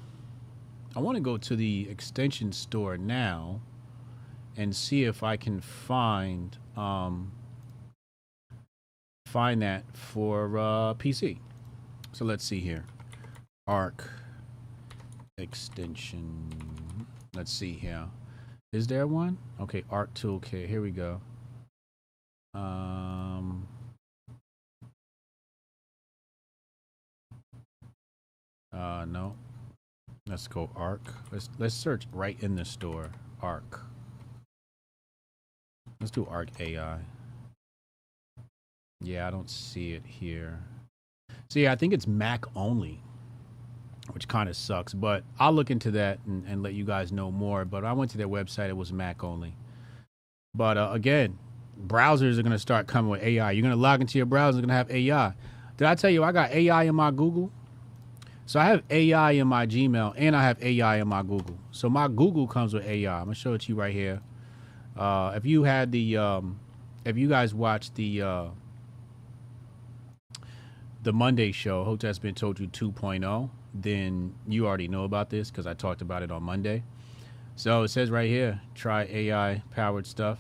[0.96, 3.62] I want to go to the extension store now
[4.58, 7.32] and see if I can find um,
[9.28, 11.40] find that for uh, PC.
[12.14, 12.86] So let's see here.
[13.68, 14.10] Arc
[15.38, 16.50] extension.
[17.34, 18.08] Let's see here.
[18.74, 19.38] Is there one?
[19.60, 20.68] Okay, Arc Toolkit.
[20.68, 21.22] Here we go.
[22.54, 23.68] Um,
[28.74, 29.36] uh, no.
[30.28, 31.02] Let's go Arc.
[31.32, 33.10] Let's let's search right in the store.
[33.42, 33.82] Arc.
[36.00, 37.00] Let's do Arc AI.
[39.02, 40.60] Yeah, I don't see it here.
[41.52, 43.04] See, I think it's Mac only,
[44.12, 44.94] which kind of sucks.
[44.94, 47.66] But I'll look into that and, and, let you guys know more.
[47.66, 49.54] But I went to their website; it was Mac only.
[50.56, 51.38] But uh, again,
[51.88, 53.52] browsers are going to start coming with AI.
[53.52, 55.34] You're going to log into your browser, it's going to have AI.
[55.76, 57.52] Did I tell you I got AI in my Google?
[58.46, 61.60] So I have AI in my Gmail and I have AI in my Google.
[61.72, 63.14] So my Google comes with AI.
[63.14, 64.22] I'm gonna show it to you right here.
[64.96, 66.62] Uh, if you had the, um,
[67.04, 68.46] if you guys watched the uh,
[71.04, 75.68] the Monday show, Hoteps Been Told You 2.0, then you already know about this because
[75.68, 76.84] I talked about it on Monday.
[77.56, 80.40] So it says right here, try AI powered stuff,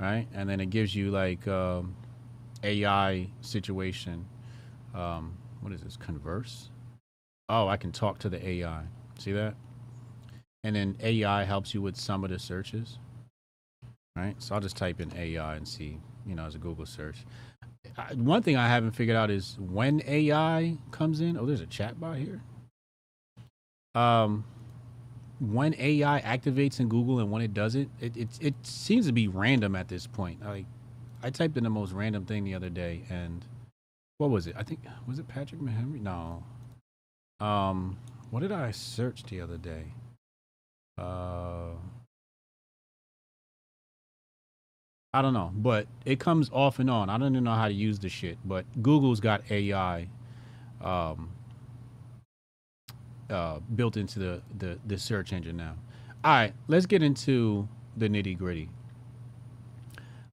[0.00, 0.26] right?
[0.34, 1.96] And then it gives you like um,
[2.62, 4.26] AI situation.
[4.94, 5.96] Um, what is this?
[5.96, 6.70] Converse.
[7.48, 8.84] Oh, I can talk to the AI.
[9.18, 9.54] See that?
[10.64, 12.98] And then AI helps you with some of the searches,
[14.16, 14.36] right?
[14.40, 17.24] So I'll just type in AI and see, you know, as a Google search
[18.16, 21.38] one thing I haven't figured out is when AI comes in.
[21.38, 22.42] Oh, there's a chat bot here.
[23.94, 24.44] Um,
[25.40, 29.28] when AI activates in Google and when it doesn't, it it it seems to be
[29.28, 30.44] random at this point.
[30.44, 30.66] Like,
[31.22, 33.44] I typed in the most random thing the other day, and
[34.18, 34.56] what was it?
[34.58, 36.00] I think was it Patrick Henry?
[36.00, 36.44] No.
[37.40, 37.98] Um,
[38.30, 39.84] what did I search the other day?
[40.98, 41.72] Uh,
[45.16, 47.08] I don't know, but it comes off and on.
[47.08, 50.08] I don't even know how to use the shit, but Google's got AI
[50.82, 51.30] um,
[53.30, 55.74] uh, built into the, the the search engine now.
[56.22, 58.68] All right, let's get into the nitty gritty.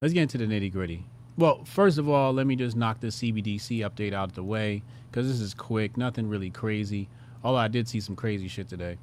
[0.01, 1.05] Let's get into the nitty gritty.
[1.37, 4.83] Well, first of all, let me just knock the CBDC update out of the way
[5.09, 7.07] because this is quick, nothing really crazy.
[7.41, 8.97] Although I did see some crazy shit today.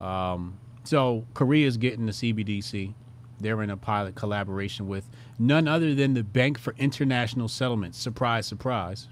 [0.00, 2.94] Um, so Korea's getting the CBDC.
[3.40, 7.98] They're in a pilot collaboration with none other than the Bank for International Settlements.
[7.98, 9.08] Surprise, surprise.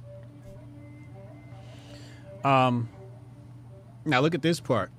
[2.44, 2.88] Um,
[4.04, 4.90] now look at this part.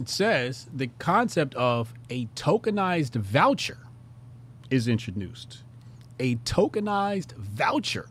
[0.00, 3.78] It says the concept of a tokenized voucher
[4.70, 5.62] is introduced.
[6.18, 8.08] A tokenized voucher,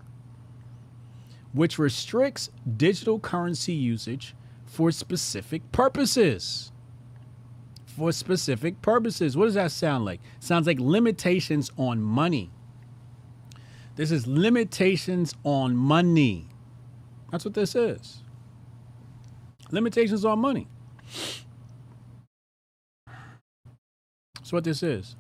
[1.54, 4.36] which restricts digital currency usage
[4.66, 6.73] for specific purposes.
[7.96, 9.38] For specific purposes.
[9.38, 10.20] What does that sound like?
[10.40, 12.52] Sounds like limitations on money.
[13.96, 16.48] This is limitations on money.
[17.32, 18.24] That's what this is.
[19.72, 20.68] Limitations on money.
[24.36, 25.16] That's what this is.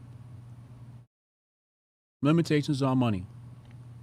[2.21, 3.25] Limitations on money.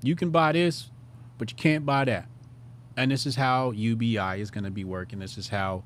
[0.03, 0.91] You can buy this,
[1.39, 2.29] but you can't buy that.
[2.97, 5.18] And this is how UBI is going to be working.
[5.18, 5.85] This is how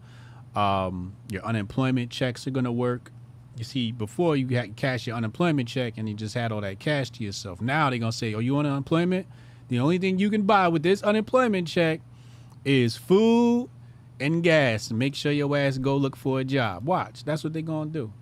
[0.54, 3.10] um, your unemployment checks are going to work.
[3.56, 6.80] You see, before you had cash your unemployment check and you just had all that
[6.80, 7.60] cash to yourself.
[7.60, 9.26] Now they're going to say, Oh, you want unemployment?
[9.68, 12.00] The only thing you can buy with this unemployment check
[12.64, 13.70] is food
[14.20, 14.90] and gas.
[14.90, 16.86] Make sure your ass go look for a job.
[16.86, 17.24] Watch.
[17.24, 18.12] That's what they're going to do.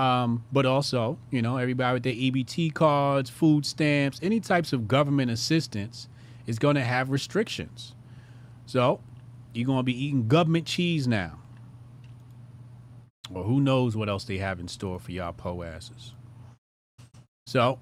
[0.00, 4.86] Um, but also, you know, everybody with their EBT cards, food stamps, any types of
[4.86, 6.08] government assistance
[6.46, 7.94] is going to have restrictions.
[8.66, 9.00] So
[9.56, 11.38] you're going to be eating government cheese now.
[13.34, 16.12] Or who knows what else they have in store for y'all po asses.
[17.46, 17.78] So,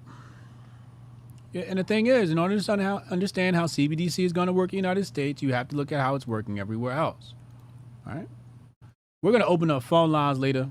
[1.52, 2.72] and the thing is, in order to
[3.10, 5.92] understand how CBDC is going to work in the United States, you have to look
[5.92, 7.34] at how it's working everywhere else.
[8.06, 8.28] All right?
[9.22, 10.70] We're going to open up phone lines later.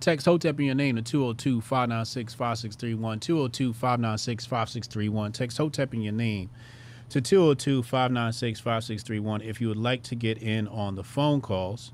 [0.00, 3.20] Text HOTEP in your name to 202 596 5631.
[3.20, 5.32] 202 596 5631.
[5.32, 6.50] Text HOTEP in your name
[7.10, 11.92] to 202 596 5631 if you would like to get in on the phone calls.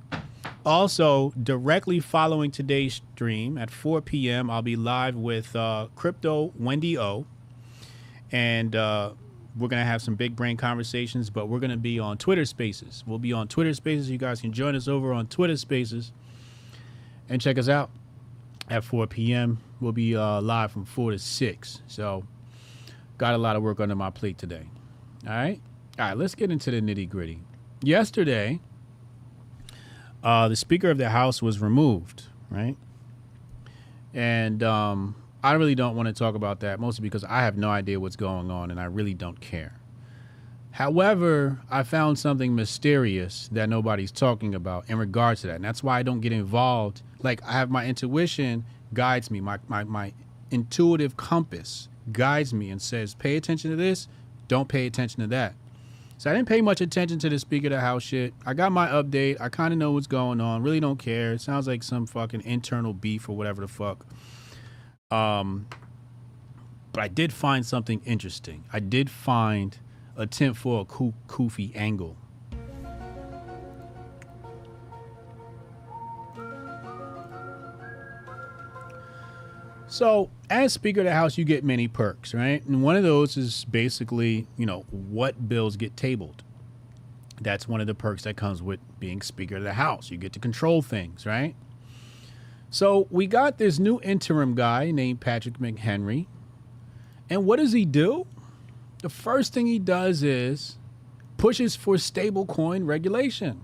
[0.64, 6.96] Also, directly following today's stream at 4 p.m., I'll be live with uh, Crypto Wendy
[6.96, 7.26] O.
[8.30, 9.12] And uh,
[9.58, 12.44] we're going to have some big brain conversations, but we're going to be on Twitter
[12.44, 13.02] Spaces.
[13.06, 14.08] We'll be on Twitter Spaces.
[14.08, 16.12] You guys can join us over on Twitter Spaces
[17.28, 17.90] and check us out
[18.70, 19.58] at 4 p.m.
[19.80, 21.82] We'll be uh, live from 4 to 6.
[21.88, 22.24] So,
[23.18, 24.66] got a lot of work under my plate today.
[25.26, 25.60] All right.
[25.98, 26.16] All right.
[26.16, 27.40] Let's get into the nitty gritty.
[27.82, 28.60] Yesterday,
[30.22, 32.76] uh, the Speaker of the House was removed, right?
[34.14, 37.70] And um, I really don't want to talk about that, mostly because I have no
[37.70, 39.78] idea what's going on and I really don't care.
[40.72, 45.56] However, I found something mysterious that nobody's talking about in regards to that.
[45.56, 47.02] And that's why I don't get involved.
[47.22, 48.64] Like, I have my intuition
[48.94, 50.12] guides me, my, my, my
[50.50, 54.08] intuitive compass guides me and says, pay attention to this,
[54.52, 55.54] don't pay attention to that.
[56.18, 58.32] So I didn't pay much attention to the Speaker of the House shit.
[58.46, 59.40] I got my update.
[59.40, 60.62] I kind of know what's going on.
[60.62, 61.32] Really don't care.
[61.32, 64.06] It sounds like some fucking internal beef or whatever the fuck.
[65.10, 65.66] Um,
[66.92, 68.64] but I did find something interesting.
[68.72, 69.78] I did find
[70.16, 72.16] a tinfoil kufi angle.
[79.92, 82.64] So, as Speaker of the House, you get many perks, right?
[82.64, 86.42] And one of those is basically, you know, what bills get tabled.
[87.42, 90.10] That's one of the perks that comes with being Speaker of the House.
[90.10, 91.54] You get to control things, right?
[92.70, 96.26] So, we got this new interim guy named Patrick McHenry.
[97.28, 98.26] And what does he do?
[99.02, 100.78] The first thing he does is
[101.36, 103.60] pushes for stablecoin regulation.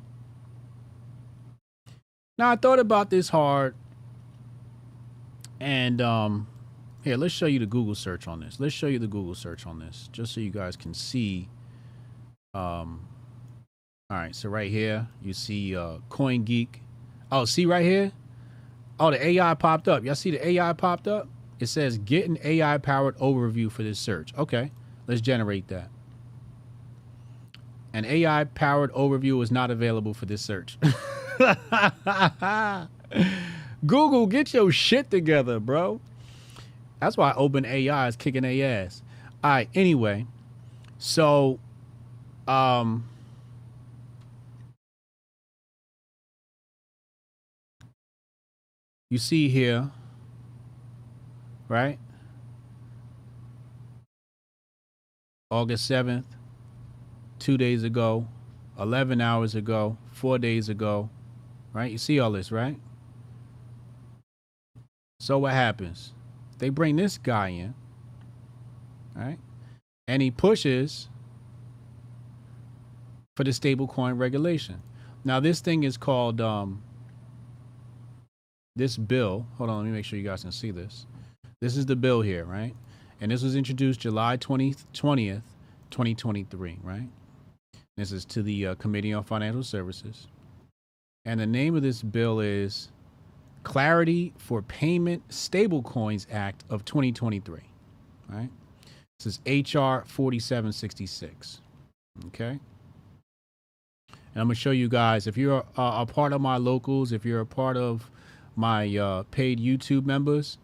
[2.37, 3.75] Now, I thought about this hard
[5.61, 6.47] and um,
[7.03, 8.61] here, let's show you the Google search on this.
[8.61, 11.49] Let's show you the Google search on this, just so you guys can see.
[12.55, 13.07] Um,
[14.11, 16.69] all right, so right here, you see uh, CoinGeek.
[17.31, 18.13] Oh, see right here?
[19.01, 20.05] Oh, the AI popped up.
[20.05, 21.29] Y'all see the AI popped up?
[21.61, 24.33] It says get an AI powered overview for this search.
[24.37, 24.73] Okay,
[25.07, 25.91] let's generate that.
[27.93, 30.79] An AI powered overview is not available for this search.
[33.87, 36.01] Google, get your shit together, bro.
[37.01, 39.03] That's why Open AI is kicking their ass.
[39.45, 40.27] All right, anyway.
[40.99, 41.61] So
[42.49, 43.09] um
[49.11, 49.91] you see here,
[51.69, 51.99] right?
[55.51, 56.25] August 7th,
[57.39, 58.29] two days ago,
[58.79, 61.11] 11 hours ago, four days ago,
[61.75, 61.93] right?
[61.93, 62.79] You see all this, right?
[65.21, 66.13] So what happens?
[66.59, 67.75] They bring this guy in,
[69.15, 69.39] right?
[70.07, 71.09] And he pushes
[73.37, 74.83] for the stablecoin regulation.
[75.25, 76.83] Now, this thing is called um,
[78.77, 79.47] this bill.
[79.59, 81.07] Hold on, let me make sure you guys can see this.
[81.61, 82.75] This is the bill here, right?
[83.21, 85.43] And this was introduced July 20th, 20th
[85.91, 87.09] 2023, right?
[87.97, 90.29] This is to the uh, Committee on Financial Services.
[91.25, 92.91] And the name of this bill is
[93.63, 97.61] Clarity for Payment Stablecoins Act of 2023,
[98.29, 98.49] right?
[99.19, 101.61] This is HR 4766.
[102.27, 102.59] Okay.
[104.11, 107.13] And I'm going to show you guys if you're a, a, part of my locals,
[107.13, 108.11] if you're a part of
[108.55, 110.59] my uh, paid YouTube members,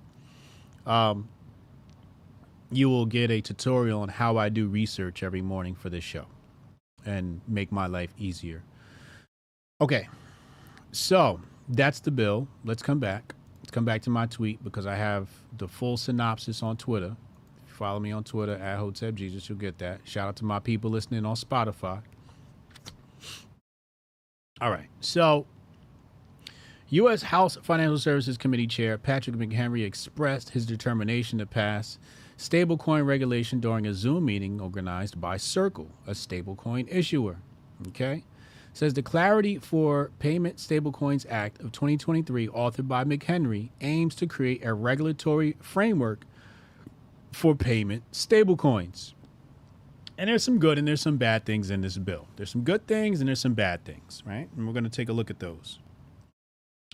[0.86, 1.28] um,
[2.70, 6.26] you will get a tutorial on how I do research every morning for this show
[7.04, 8.62] and make my life easier.
[9.80, 10.08] Okay.
[10.92, 12.48] So that's the bill.
[12.64, 13.34] Let's come back.
[13.60, 17.16] Let's come back to my tweet because I have the full synopsis on Twitter.
[17.64, 20.00] If you follow me on Twitter at Hotep Jesus, you'll get that.
[20.04, 22.02] Shout out to my people listening on Spotify.
[24.60, 24.88] All right.
[25.00, 25.46] So,
[26.90, 27.22] U.S.
[27.22, 31.98] House Financial Services Committee Chair Patrick McHenry expressed his determination to pass
[32.38, 37.38] stablecoin regulation during a Zoom meeting organized by Circle, a stablecoin issuer.
[37.88, 38.24] Okay?
[38.74, 44.64] Says the Clarity for Payment Stablecoins Act of 2023, authored by McHenry, aims to create
[44.64, 46.26] a regulatory framework
[47.32, 49.14] for payment stablecoins.
[50.18, 52.26] And there's some good and there's some bad things in this bill.
[52.36, 54.48] There's some good things and there's some bad things, right?
[54.56, 55.78] And we're going to take a look at those.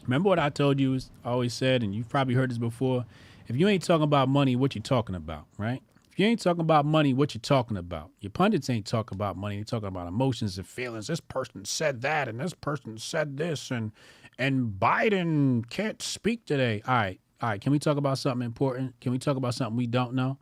[0.04, 3.04] Remember what I told you, I always said, and you've probably heard this before.
[3.48, 5.82] If you ain't talking about money, what you talking about, right?
[6.20, 8.10] You ain't talking about money, what you talking about?
[8.20, 9.56] Your pundits ain't talking about money.
[9.56, 11.06] They're talking about emotions and feelings.
[11.06, 13.90] This person said that, and this person said this, and
[14.38, 16.82] and Biden can't speak today.
[16.86, 17.58] All right, all right.
[17.58, 19.00] Can we talk about something important?
[19.00, 20.36] Can we talk about something we don't know?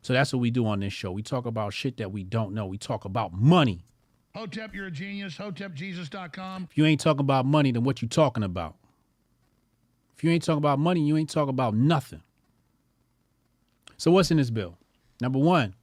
[0.00, 1.12] So that's what we do on this show.
[1.12, 2.66] We talk about shit that we don't know.
[2.66, 3.84] We talk about money.
[4.34, 5.36] Hotep, you're a genius.
[5.36, 6.66] HotepJesus.com.
[6.68, 8.74] If you ain't talking about money, then what you talking about?
[10.16, 12.22] If you ain't talking about money, you ain't talking about nothing.
[13.98, 14.78] So what's in this bill?
[15.22, 15.74] Number one,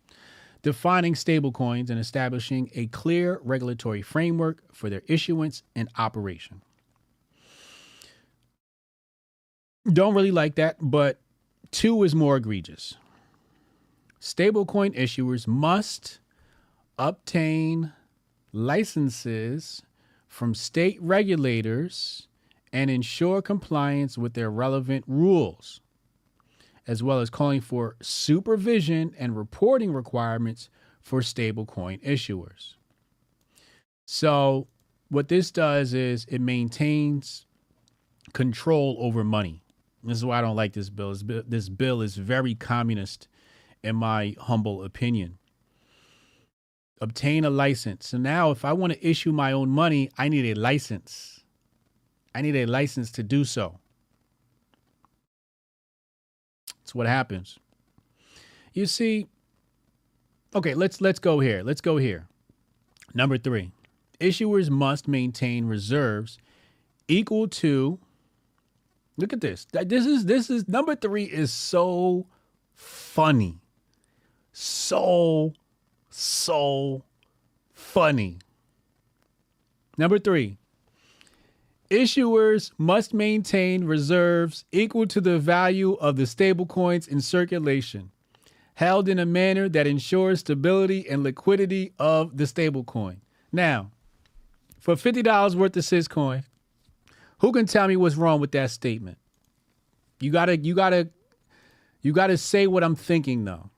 [0.61, 6.61] defining stablecoins and establishing a clear regulatory framework for their issuance and operation.
[9.91, 11.21] Don't really like that, but
[11.71, 12.95] two is more egregious.
[14.19, 16.19] Stablecoin issuers must
[16.97, 17.93] obtain
[18.51, 19.81] licenses
[20.27, 22.27] from state regulators
[22.73, 25.79] and ensure compliance with their relevant rules,
[26.89, 30.69] as well as calling for supervision and reporting requirements
[31.03, 32.73] for stablecoin issuers.
[34.07, 34.67] So,
[35.09, 37.45] what this does is it maintains
[38.33, 39.61] control over money.
[40.03, 41.15] This is why I don't like this bill.
[41.23, 43.27] This bill is very communist
[43.83, 45.37] in my humble opinion.
[46.99, 48.07] Obtain a license.
[48.07, 51.43] So now, if I want to issue my own money, I need a license.
[52.33, 53.77] I need a license to do so.
[56.89, 57.59] That's what happens.
[58.73, 59.27] You see,
[60.55, 61.61] okay, let's let's go here.
[61.63, 62.27] Let's go here.
[63.13, 63.71] Number three,
[64.19, 66.37] issuers must maintain reserves
[67.07, 67.99] equal to.
[69.17, 69.67] Look at this.
[69.71, 72.25] This is this is number three is so
[72.73, 73.59] funny
[74.59, 75.53] so,
[76.09, 77.03] so
[77.71, 78.39] funny.
[79.97, 80.57] Number three,
[81.89, 88.11] issuers must maintain reserves equal to the value of the stablecoins in circulation,
[88.75, 93.17] held in a manner that ensures stability and liquidity of the stablecoin.
[93.51, 93.91] Now,
[94.79, 96.43] for $50 worth of Syscoin,
[97.39, 99.17] who can tell me what's wrong with that statement?
[100.19, 101.09] You gotta, you gotta,
[102.01, 103.69] you gotta say what I'm thinking though.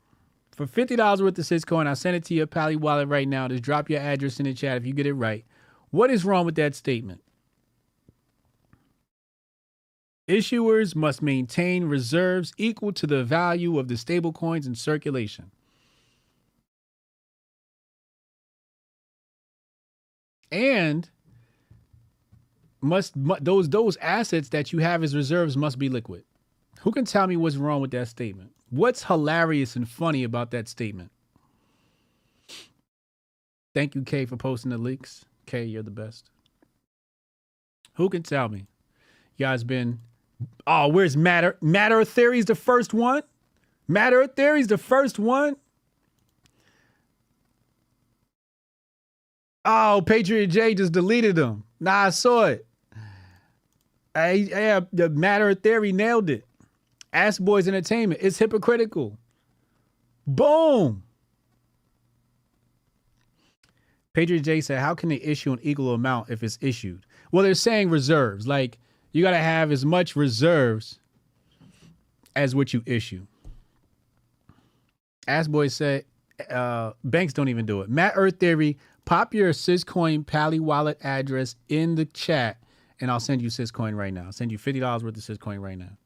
[0.55, 3.47] For fifty dollars worth of Syscoin, I send it to your Pali wallet right now.
[3.47, 5.45] Just drop your address in the chat if you get it right.
[5.91, 7.21] What is wrong with that statement?
[10.31, 15.51] Issuers must maintain reserves equal to the value of the stablecoins in circulation.
[20.49, 21.09] And
[22.79, 23.11] must
[23.43, 26.23] those those assets that you have as reserves must be liquid.
[26.79, 28.51] Who can tell me what's wrong with that statement?
[28.69, 31.11] What's hilarious and funny about that statement?
[33.75, 35.25] Thank you, Kay, for posting the leaks.
[35.45, 36.29] Kay, you're the best.
[37.95, 38.67] Who can tell me?
[39.35, 39.99] You guys been
[40.67, 41.57] Oh, where's Matter?
[41.61, 43.23] Matter Theory's the first one?
[43.87, 45.55] Matter Theory's the first one?
[49.65, 51.63] Oh, Patriot J just deleted them.
[51.79, 52.65] Nah, I saw it.
[54.15, 56.45] I, yeah, the Matter of Theory nailed it.
[57.13, 58.21] Ask Boys Entertainment.
[58.23, 59.17] It's hypocritical.
[60.25, 61.03] Boom.
[64.13, 67.05] Patriot J said, How can they issue an equal amount if it's issued?
[67.31, 68.47] Well, they're saying reserves.
[68.47, 68.77] Like,
[69.11, 70.99] you got to have as much reserves
[72.35, 73.25] as what you issue.
[75.27, 76.05] As Boys said,
[76.49, 77.89] uh, Banks don't even do it.
[77.89, 82.57] Matt Earth Theory, pop your Syscoin Pali wallet address in the chat,
[82.99, 84.25] and I'll send you Syscoin right now.
[84.25, 85.97] I'll send you $50 worth of Syscoin right now.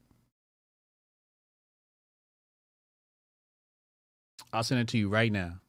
[4.51, 5.59] I'll send it to you right now.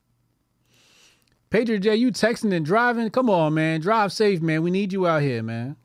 [1.51, 3.09] Patriot J, you texting and driving?
[3.11, 3.81] Come on, man.
[3.81, 4.63] Drive safe, man.
[4.63, 5.77] We need you out here, man.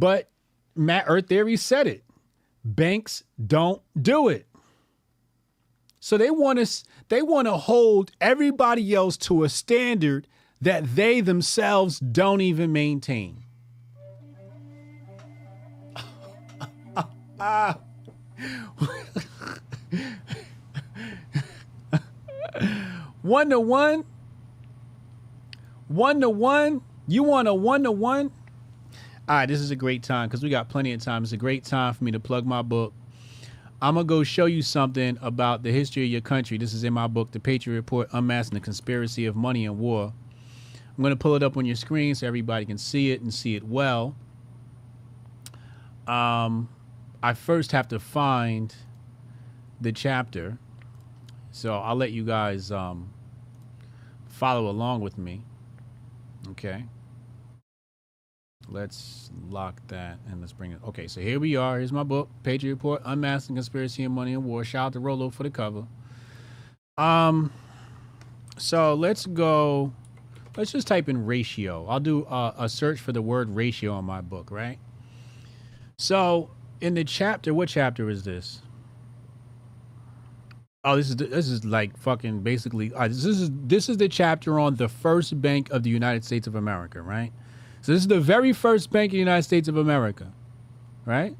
[0.00, 0.30] But
[0.74, 2.02] Matt Earth Theory said it.
[2.64, 4.46] Banks don't do it.
[6.00, 10.26] So they want us they want to hold everybody else to a standard
[10.58, 13.44] that they themselves don't even maintain.
[23.22, 24.04] One to one.
[25.88, 26.80] One to one.
[27.06, 28.30] You want a one to one?
[29.30, 31.22] All right, this is a great time because we got plenty of time.
[31.22, 32.92] It's a great time for me to plug my book.
[33.80, 36.58] I'm gonna go show you something about the history of your country.
[36.58, 40.12] This is in my book, The Patriot Report: Unmasking the Conspiracy of Money and War.
[40.96, 43.54] I'm gonna pull it up on your screen so everybody can see it and see
[43.54, 44.16] it well.
[46.08, 46.68] Um,
[47.22, 48.74] I first have to find
[49.80, 50.58] the chapter,
[51.52, 53.14] so I'll let you guys um,
[54.26, 55.44] follow along with me.
[56.48, 56.84] Okay.
[58.70, 60.78] Let's lock that and let's bring it.
[60.86, 61.78] Okay, so here we are.
[61.78, 64.62] Here's my book, Patriot Report: Unmasking Conspiracy and Money and War.
[64.62, 65.86] Shout out to Rolo for the cover.
[66.96, 67.52] Um,
[68.56, 69.92] so let's go.
[70.56, 71.86] Let's just type in ratio.
[71.86, 74.78] I'll do a, a search for the word ratio on my book, right?
[75.98, 76.50] So
[76.80, 78.62] in the chapter, what chapter is this?
[80.82, 82.92] Oh, this is this is like fucking basically.
[82.94, 86.46] Uh, this is this is the chapter on the first bank of the United States
[86.46, 87.32] of America, right?
[87.82, 90.32] So this is the very first bank in the United States of America,
[91.06, 91.34] right?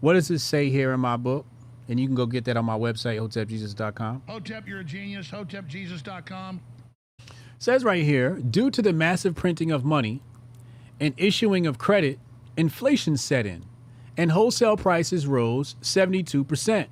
[0.00, 1.46] What does it say here in my book?
[1.88, 4.22] And you can go get that on my website, hotepjesus.com.
[4.28, 5.28] Hotep, you're a genius.
[5.28, 6.60] HotepJesus.com.
[7.58, 10.22] says right here, due to the massive printing of money
[11.00, 12.18] and issuing of credit,
[12.56, 13.64] inflation set in,
[14.16, 16.86] and wholesale prices rose 72%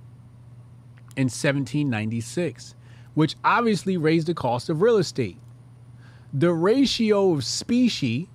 [1.17, 2.75] in 1796,
[3.15, 5.37] which obviously raised the cost of real estate.
[6.33, 8.29] The ratio of specie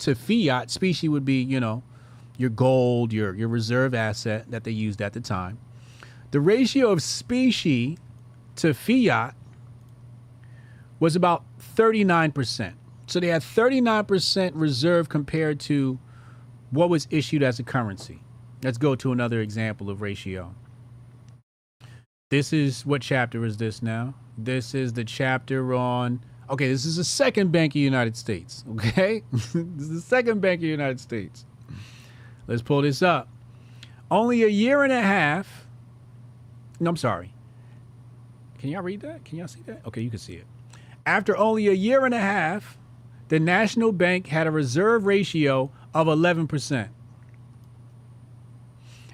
[0.00, 1.82] to fiat, specie would be, you know,
[2.36, 5.58] your gold, your your reserve asset that they used at the time.
[6.30, 7.98] The ratio of specie
[8.56, 9.34] to fiat
[10.98, 11.44] was about
[11.76, 12.74] 39%.
[13.06, 15.98] So they had 39% reserve compared to
[16.70, 18.20] what was issued as a currency.
[18.62, 20.54] Let's go to another example of ratio.
[22.30, 24.14] This is what chapter is this now?
[24.38, 28.64] This is the chapter on Okay, this is the second bank of the United States.
[28.74, 31.44] Okay, this is the second bank of the United States.
[32.48, 33.28] Let's pull this up.
[34.10, 35.66] Only a year and a half.
[36.80, 37.32] No, I'm sorry.
[38.58, 39.24] Can y'all read that?
[39.24, 39.86] Can y'all see that?
[39.86, 40.44] Okay, you can see it.
[41.06, 42.76] After only a year and a half,
[43.28, 46.88] the National Bank had a reserve ratio of 11%.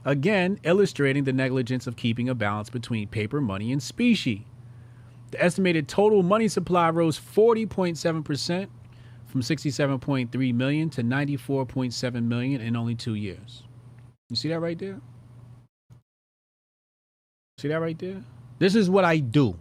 [0.04, 4.46] Again, illustrating the negligence of keeping a balance between paper money and specie.
[5.30, 8.68] The estimated total money supply rose 40.7%
[9.26, 13.64] from 67.3 million to 94.7 million in only two years.
[14.28, 15.00] You see that right there?
[17.58, 18.22] See that right there?
[18.58, 19.56] This is what I do.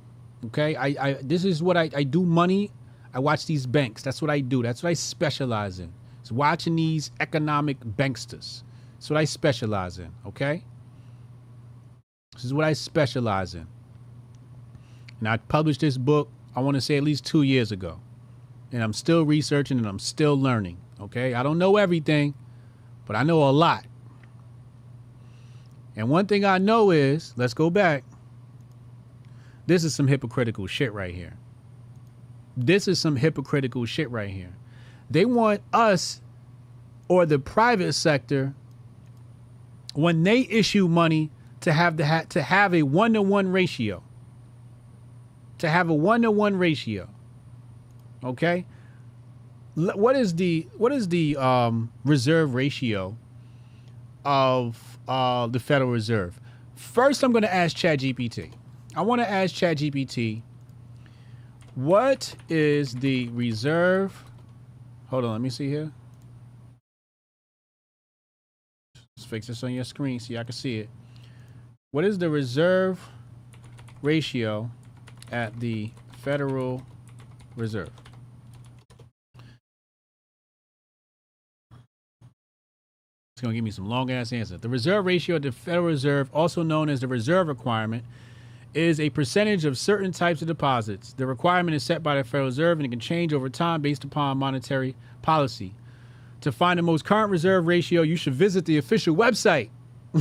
[0.48, 0.76] Okay?
[0.76, 2.72] I, I this is what I, I do money.
[3.14, 4.04] I watch these banks.
[4.04, 4.62] That's what I do.
[4.62, 5.92] That's what I specialize in.
[6.22, 8.64] It's watching these economic banksters.
[8.96, 10.12] That's what I specialize in.
[10.26, 10.64] Okay?
[12.34, 13.68] This is what I specialize in.
[15.20, 18.00] And I published this book, I want to say at least two years ago.
[18.72, 20.78] And I'm still researching and I'm still learning.
[21.00, 22.34] Okay, I don't know everything,
[23.06, 23.86] but I know a lot.
[25.96, 28.04] And one thing I know is, let's go back.
[29.68, 31.38] This is some hypocritical shit right here.
[32.58, 34.56] This is some hypocritical shit right here.
[35.10, 36.22] They want us
[37.08, 38.54] or the private sector
[39.94, 44.04] when they issue money to have the ha- to have a one to one ratio.
[45.60, 47.10] To have a one to one ratio.
[48.24, 48.66] Okay.
[49.76, 53.18] What is the what is the um, reserve ratio
[54.24, 56.40] of uh, the Federal Reserve?
[56.76, 58.52] First, I'm going to ask ChatGPT.
[58.96, 60.42] I want to ask ChatGPT,
[61.76, 64.24] what is the reserve?
[65.10, 65.92] Hold on, let me see here.
[69.18, 70.90] Let's fix this on your screen so y'all can see it.
[71.92, 73.00] What is the reserve
[74.02, 74.72] ratio
[75.32, 76.84] at the Federal
[77.56, 77.90] Reserve?
[83.36, 84.58] It's going to give me some long ass answer.
[84.58, 88.06] The reserve ratio at the Federal Reserve, also known as the reserve requirement,
[88.74, 91.14] is a percentage of certain types of deposits.
[91.14, 94.04] The requirement is set by the Federal Reserve and it can change over time based
[94.06, 95.74] upon monetary policy.
[96.42, 99.70] To find the most current reserve ratio, you should visit the official website.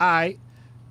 [0.00, 0.38] Right.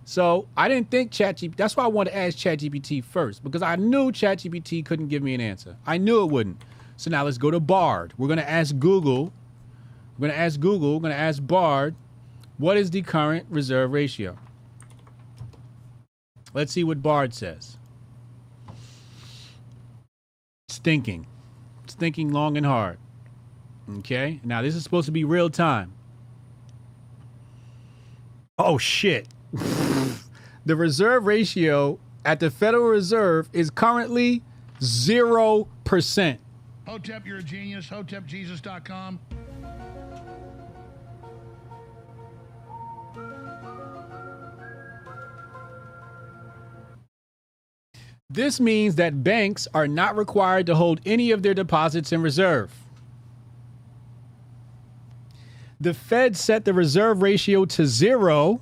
[0.05, 1.55] So I didn't think ChatGPT.
[1.55, 5.33] That's why I wanted to ask ChatGPT first because I knew ChatGPT couldn't give me
[5.33, 5.77] an answer.
[5.85, 6.61] I knew it wouldn't.
[6.97, 8.13] So now let's go to Bard.
[8.17, 9.33] We're gonna ask Google.
[10.17, 10.95] We're gonna ask Google.
[10.95, 11.95] We're gonna ask Bard.
[12.57, 14.37] What is the current reserve ratio?
[16.53, 17.77] Let's see what Bard says.
[20.69, 21.25] It's thinking.
[21.83, 22.99] It's thinking long and hard.
[23.99, 24.39] Okay.
[24.43, 25.93] Now this is supposed to be real time.
[28.59, 29.27] Oh shit.
[30.65, 34.41] the reserve ratio at the Federal Reserve is currently
[34.79, 36.37] 0%.
[36.85, 37.87] Hotep, you're a genius.
[37.87, 39.19] HotepJesus.com.
[48.29, 52.73] This means that banks are not required to hold any of their deposits in reserve.
[55.79, 58.59] The Fed set the reserve ratio to zero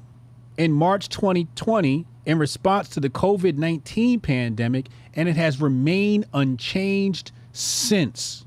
[0.57, 7.31] in March 2020 in response to the COVID 19 pandemic, and it has remained unchanged
[7.51, 8.45] since.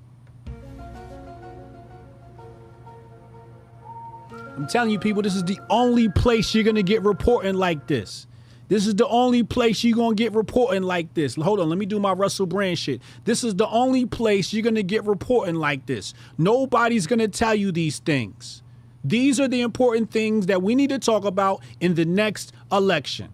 [4.56, 7.88] I'm telling you, people, this is the only place you're going to get reporting like
[7.88, 8.28] this.
[8.68, 11.34] This is the only place you're going to get reporting like this.
[11.34, 13.02] Hold on, let me do my Russell Brand shit.
[13.24, 16.14] This is the only place you're going to get reporting like this.
[16.38, 18.63] Nobody's going to tell you these things.
[19.04, 23.30] These are the important things that we need to talk about in the next election.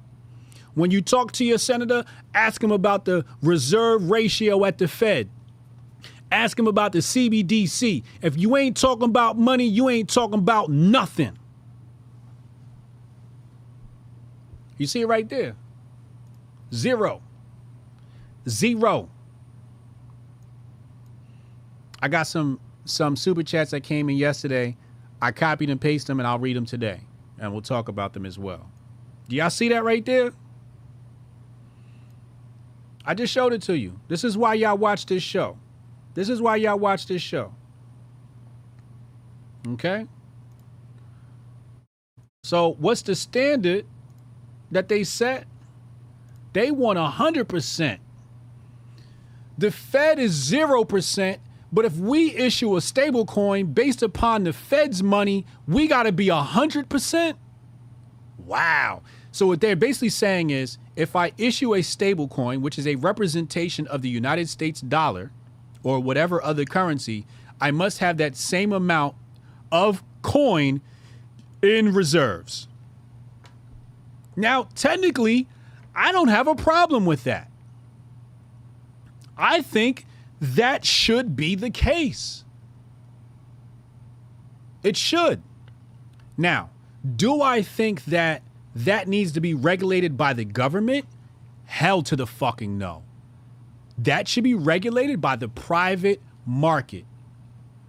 [0.74, 2.04] When you talk to your senator,
[2.34, 5.28] ask him about the reserve ratio at the Fed.
[6.32, 8.02] Ask him about the CBDC.
[8.22, 11.36] If you ain't talking about money, you ain't talking about nothing.
[14.78, 15.56] You see it right there.
[16.72, 17.20] Zero.
[18.48, 19.08] Zero.
[22.00, 24.76] I got some some super chats that came in yesterday.
[25.22, 27.00] I copied and pasted them and I'll read them today.
[27.38, 28.70] And we'll talk about them as well.
[29.28, 30.32] Do y'all see that right there?
[33.04, 33.98] I just showed it to you.
[34.08, 35.58] This is why y'all watch this show.
[36.14, 37.54] This is why y'all watch this show.
[39.66, 40.06] Okay?
[42.44, 43.86] So, what's the standard
[44.70, 45.46] that they set?
[46.52, 47.98] They want 100%.
[49.58, 51.38] The Fed is 0%,
[51.72, 56.12] but if we issue a stable coin based upon the Fed's money, we got to
[56.12, 57.34] be 100%?
[58.38, 59.02] Wow.
[59.32, 62.96] So what they're basically saying is if I issue a stable coin, which is a
[62.96, 65.30] representation of the United States dollar
[65.82, 67.26] or whatever other currency,
[67.60, 69.14] I must have that same amount
[69.70, 70.80] of coin
[71.62, 72.66] in reserves.
[74.34, 75.48] Now, technically,
[75.94, 77.50] I don't have a problem with that.
[79.36, 80.06] I think
[80.40, 82.44] that should be the case.
[84.82, 85.42] It should.
[86.36, 86.70] Now,
[87.16, 88.42] do I think that
[88.74, 91.06] that needs to be regulated by the government?
[91.66, 93.02] Hell to the fucking no.
[93.98, 97.04] That should be regulated by the private market.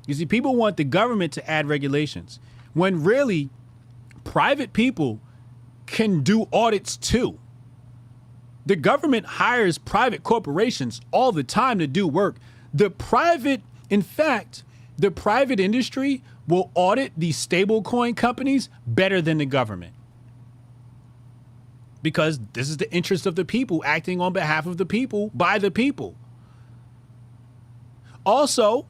[0.06, 2.40] You see, people want the government to add regulations
[2.74, 3.50] when really
[4.24, 5.22] private people
[5.86, 7.40] can do audits too.
[8.66, 12.38] The government hires private corporations all the time to do work.
[12.74, 14.64] The private, in fact,
[14.98, 19.94] the private industry will audit these stablecoin companies better than the government.
[22.04, 25.58] Because this is the interest of the people acting on behalf of the people by
[25.60, 26.16] the people.
[28.26, 28.86] Also,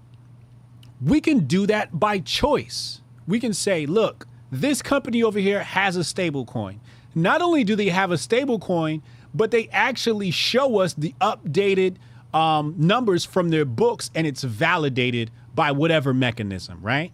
[1.02, 3.02] we can do that by choice.
[3.28, 6.82] We can say, look, this company over here has a stable coin.
[7.16, 9.02] Not only do they have a stable coin,
[9.34, 11.98] but they actually show us the updated
[12.34, 17.12] um, numbers from their books and it's validated by whatever mechanism, right?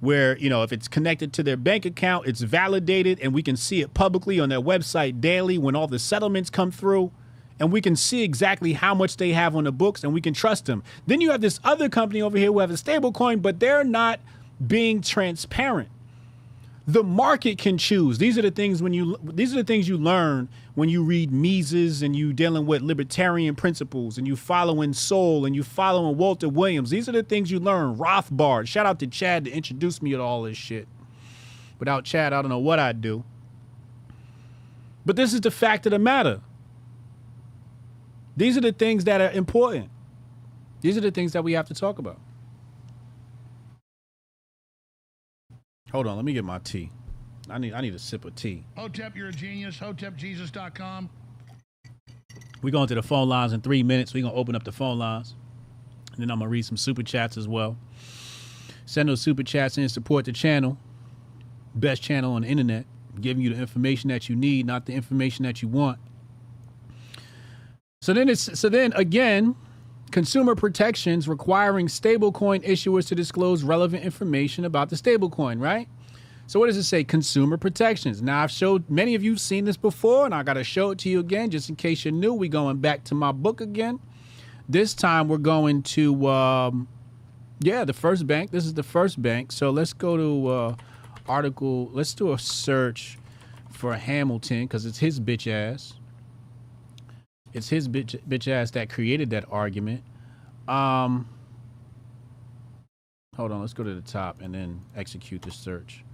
[0.00, 3.56] Where, you know, if it's connected to their bank account, it's validated and we can
[3.56, 7.10] see it publicly on their website daily when all the settlements come through
[7.58, 10.34] and we can see exactly how much they have on the books and we can
[10.34, 10.82] trust them.
[11.06, 13.84] Then you have this other company over here who have a stable coin, but they're
[13.84, 14.20] not
[14.64, 15.88] being transparent.
[16.88, 18.16] The market can choose.
[18.16, 21.30] These are the things when you these are the things you learn when you read
[21.30, 26.48] Mises and you dealing with libertarian principles and you following Sowell and you following Walter
[26.48, 26.88] Williams.
[26.88, 27.96] These are the things you learn.
[27.96, 28.68] Rothbard.
[28.68, 30.88] Shout out to Chad to introduce me to all this shit.
[31.78, 33.22] Without Chad, I don't know what I'd do.
[35.04, 36.40] But this is the fact of the matter.
[38.34, 39.90] These are the things that are important.
[40.80, 42.18] These are the things that we have to talk about.
[45.92, 46.90] Hold on, let me get my tea.
[47.50, 48.64] I need I need a sip of tea.
[48.76, 49.78] Hotep, you're a genius.
[49.78, 51.08] HotepJesus.com.
[52.60, 54.12] We're going to the phone lines in three minutes.
[54.12, 55.34] We're gonna open up the phone lines.
[56.12, 57.78] And then I'm gonna read some super chats as well.
[58.84, 60.78] Send those super chats in, support the channel.
[61.74, 62.86] Best channel on the internet.
[63.20, 65.98] Giving you the information that you need, not the information that you want.
[68.02, 69.56] So then it's so then again,
[70.08, 75.88] consumer protections requiring stablecoin issuers to disclose relevant information about the stablecoin, right?
[76.46, 77.04] So what does it say?
[77.04, 78.22] Consumer protections.
[78.22, 81.08] Now I've showed many of you seen this before, and I gotta show it to
[81.08, 82.32] you again, just in case you're new.
[82.32, 84.00] We going back to my book again.
[84.68, 86.88] This time we're going to um,
[87.60, 88.50] yeah, the first bank.
[88.50, 89.52] This is the first bank.
[89.52, 90.76] So let's go to uh,
[91.26, 91.90] article.
[91.92, 93.18] Let's do a search
[93.70, 95.94] for Hamilton because it's his bitch ass.
[97.52, 100.02] It's his bitch, bitch ass that created that argument.
[100.68, 101.28] Um,
[103.36, 106.04] hold on, let's go to the top and then execute the search.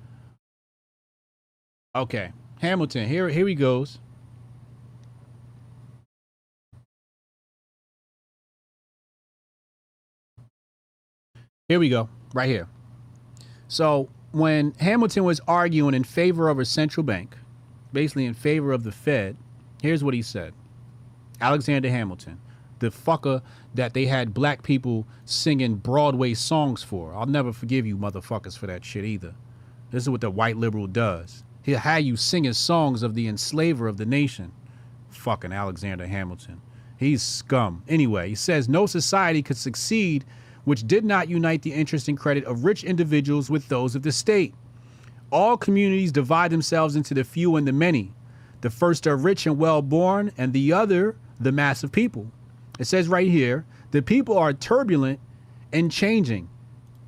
[1.97, 3.09] Okay, Hamilton.
[3.09, 3.99] Here, here he goes.
[11.69, 12.69] Here we go, right here.
[13.69, 17.37] So when Hamilton was arguing in favor of a central bank,
[17.93, 19.37] basically in favor of the Fed,
[19.83, 20.55] here's what he said.
[21.45, 22.41] Alexander Hamilton,
[22.79, 23.43] the fucker
[23.75, 27.15] that they had black people singing Broadway songs for.
[27.15, 29.35] I'll never forgive you motherfuckers for that shit either.
[29.91, 31.45] This is what the white liberal does.
[31.63, 34.53] He'll have you singing songs of the enslaver of the nation.
[35.11, 36.63] Fucking Alexander Hamilton.
[36.97, 37.83] He's scum.
[37.89, 40.25] Anyway, he says no society could succeed
[40.65, 44.13] which did not unite the interest and credit of rich individuals with those of the
[44.13, 44.55] state.
[45.31, 48.15] All communities divide themselves into the few and the many.
[48.63, 52.31] The first are rich and well born, and the other the mass of people.
[52.79, 55.21] It says right here the people are turbulent
[55.73, 56.49] and changing.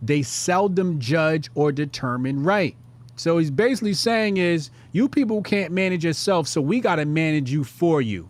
[0.03, 2.77] They seldom judge or determine right.
[3.17, 7.51] So he's basically saying is you people can't manage yourself, so we got to manage
[7.51, 8.29] you for you.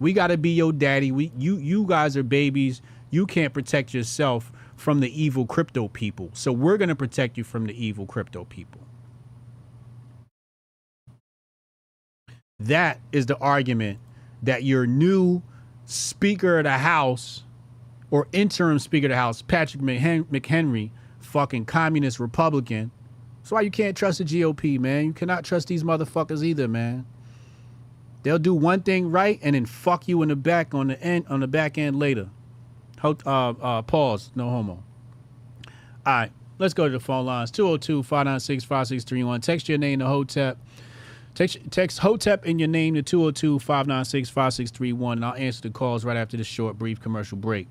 [0.00, 1.12] We got to be your daddy.
[1.12, 2.82] We you you guys are babies.
[3.10, 6.30] You can't protect yourself from the evil crypto people.
[6.34, 8.80] So we're to protect you from the evil crypto people.
[12.60, 13.98] That is the argument
[14.42, 15.42] that your new
[15.84, 17.44] Speaker of the House
[18.10, 20.90] or interim Speaker of the House, Patrick McHenry,
[21.20, 22.90] fucking communist Republican.
[23.38, 25.06] That's why you can't trust the GOP, man.
[25.06, 27.06] You cannot trust these motherfuckers either, man.
[28.22, 31.26] They'll do one thing right and then fuck you in the back on the end
[31.28, 32.28] on the back end later.
[33.02, 34.30] Uh, uh, pause.
[34.36, 34.84] No homo.
[36.06, 37.50] All right, let's go to the phone lines.
[37.50, 39.40] 202 596 5631.
[39.40, 40.56] Text your name to HOTEP.
[41.34, 46.04] Text, text HOTEP in your name to 202 596 5631, and I'll answer the calls
[46.04, 47.68] right after this short, brief commercial break.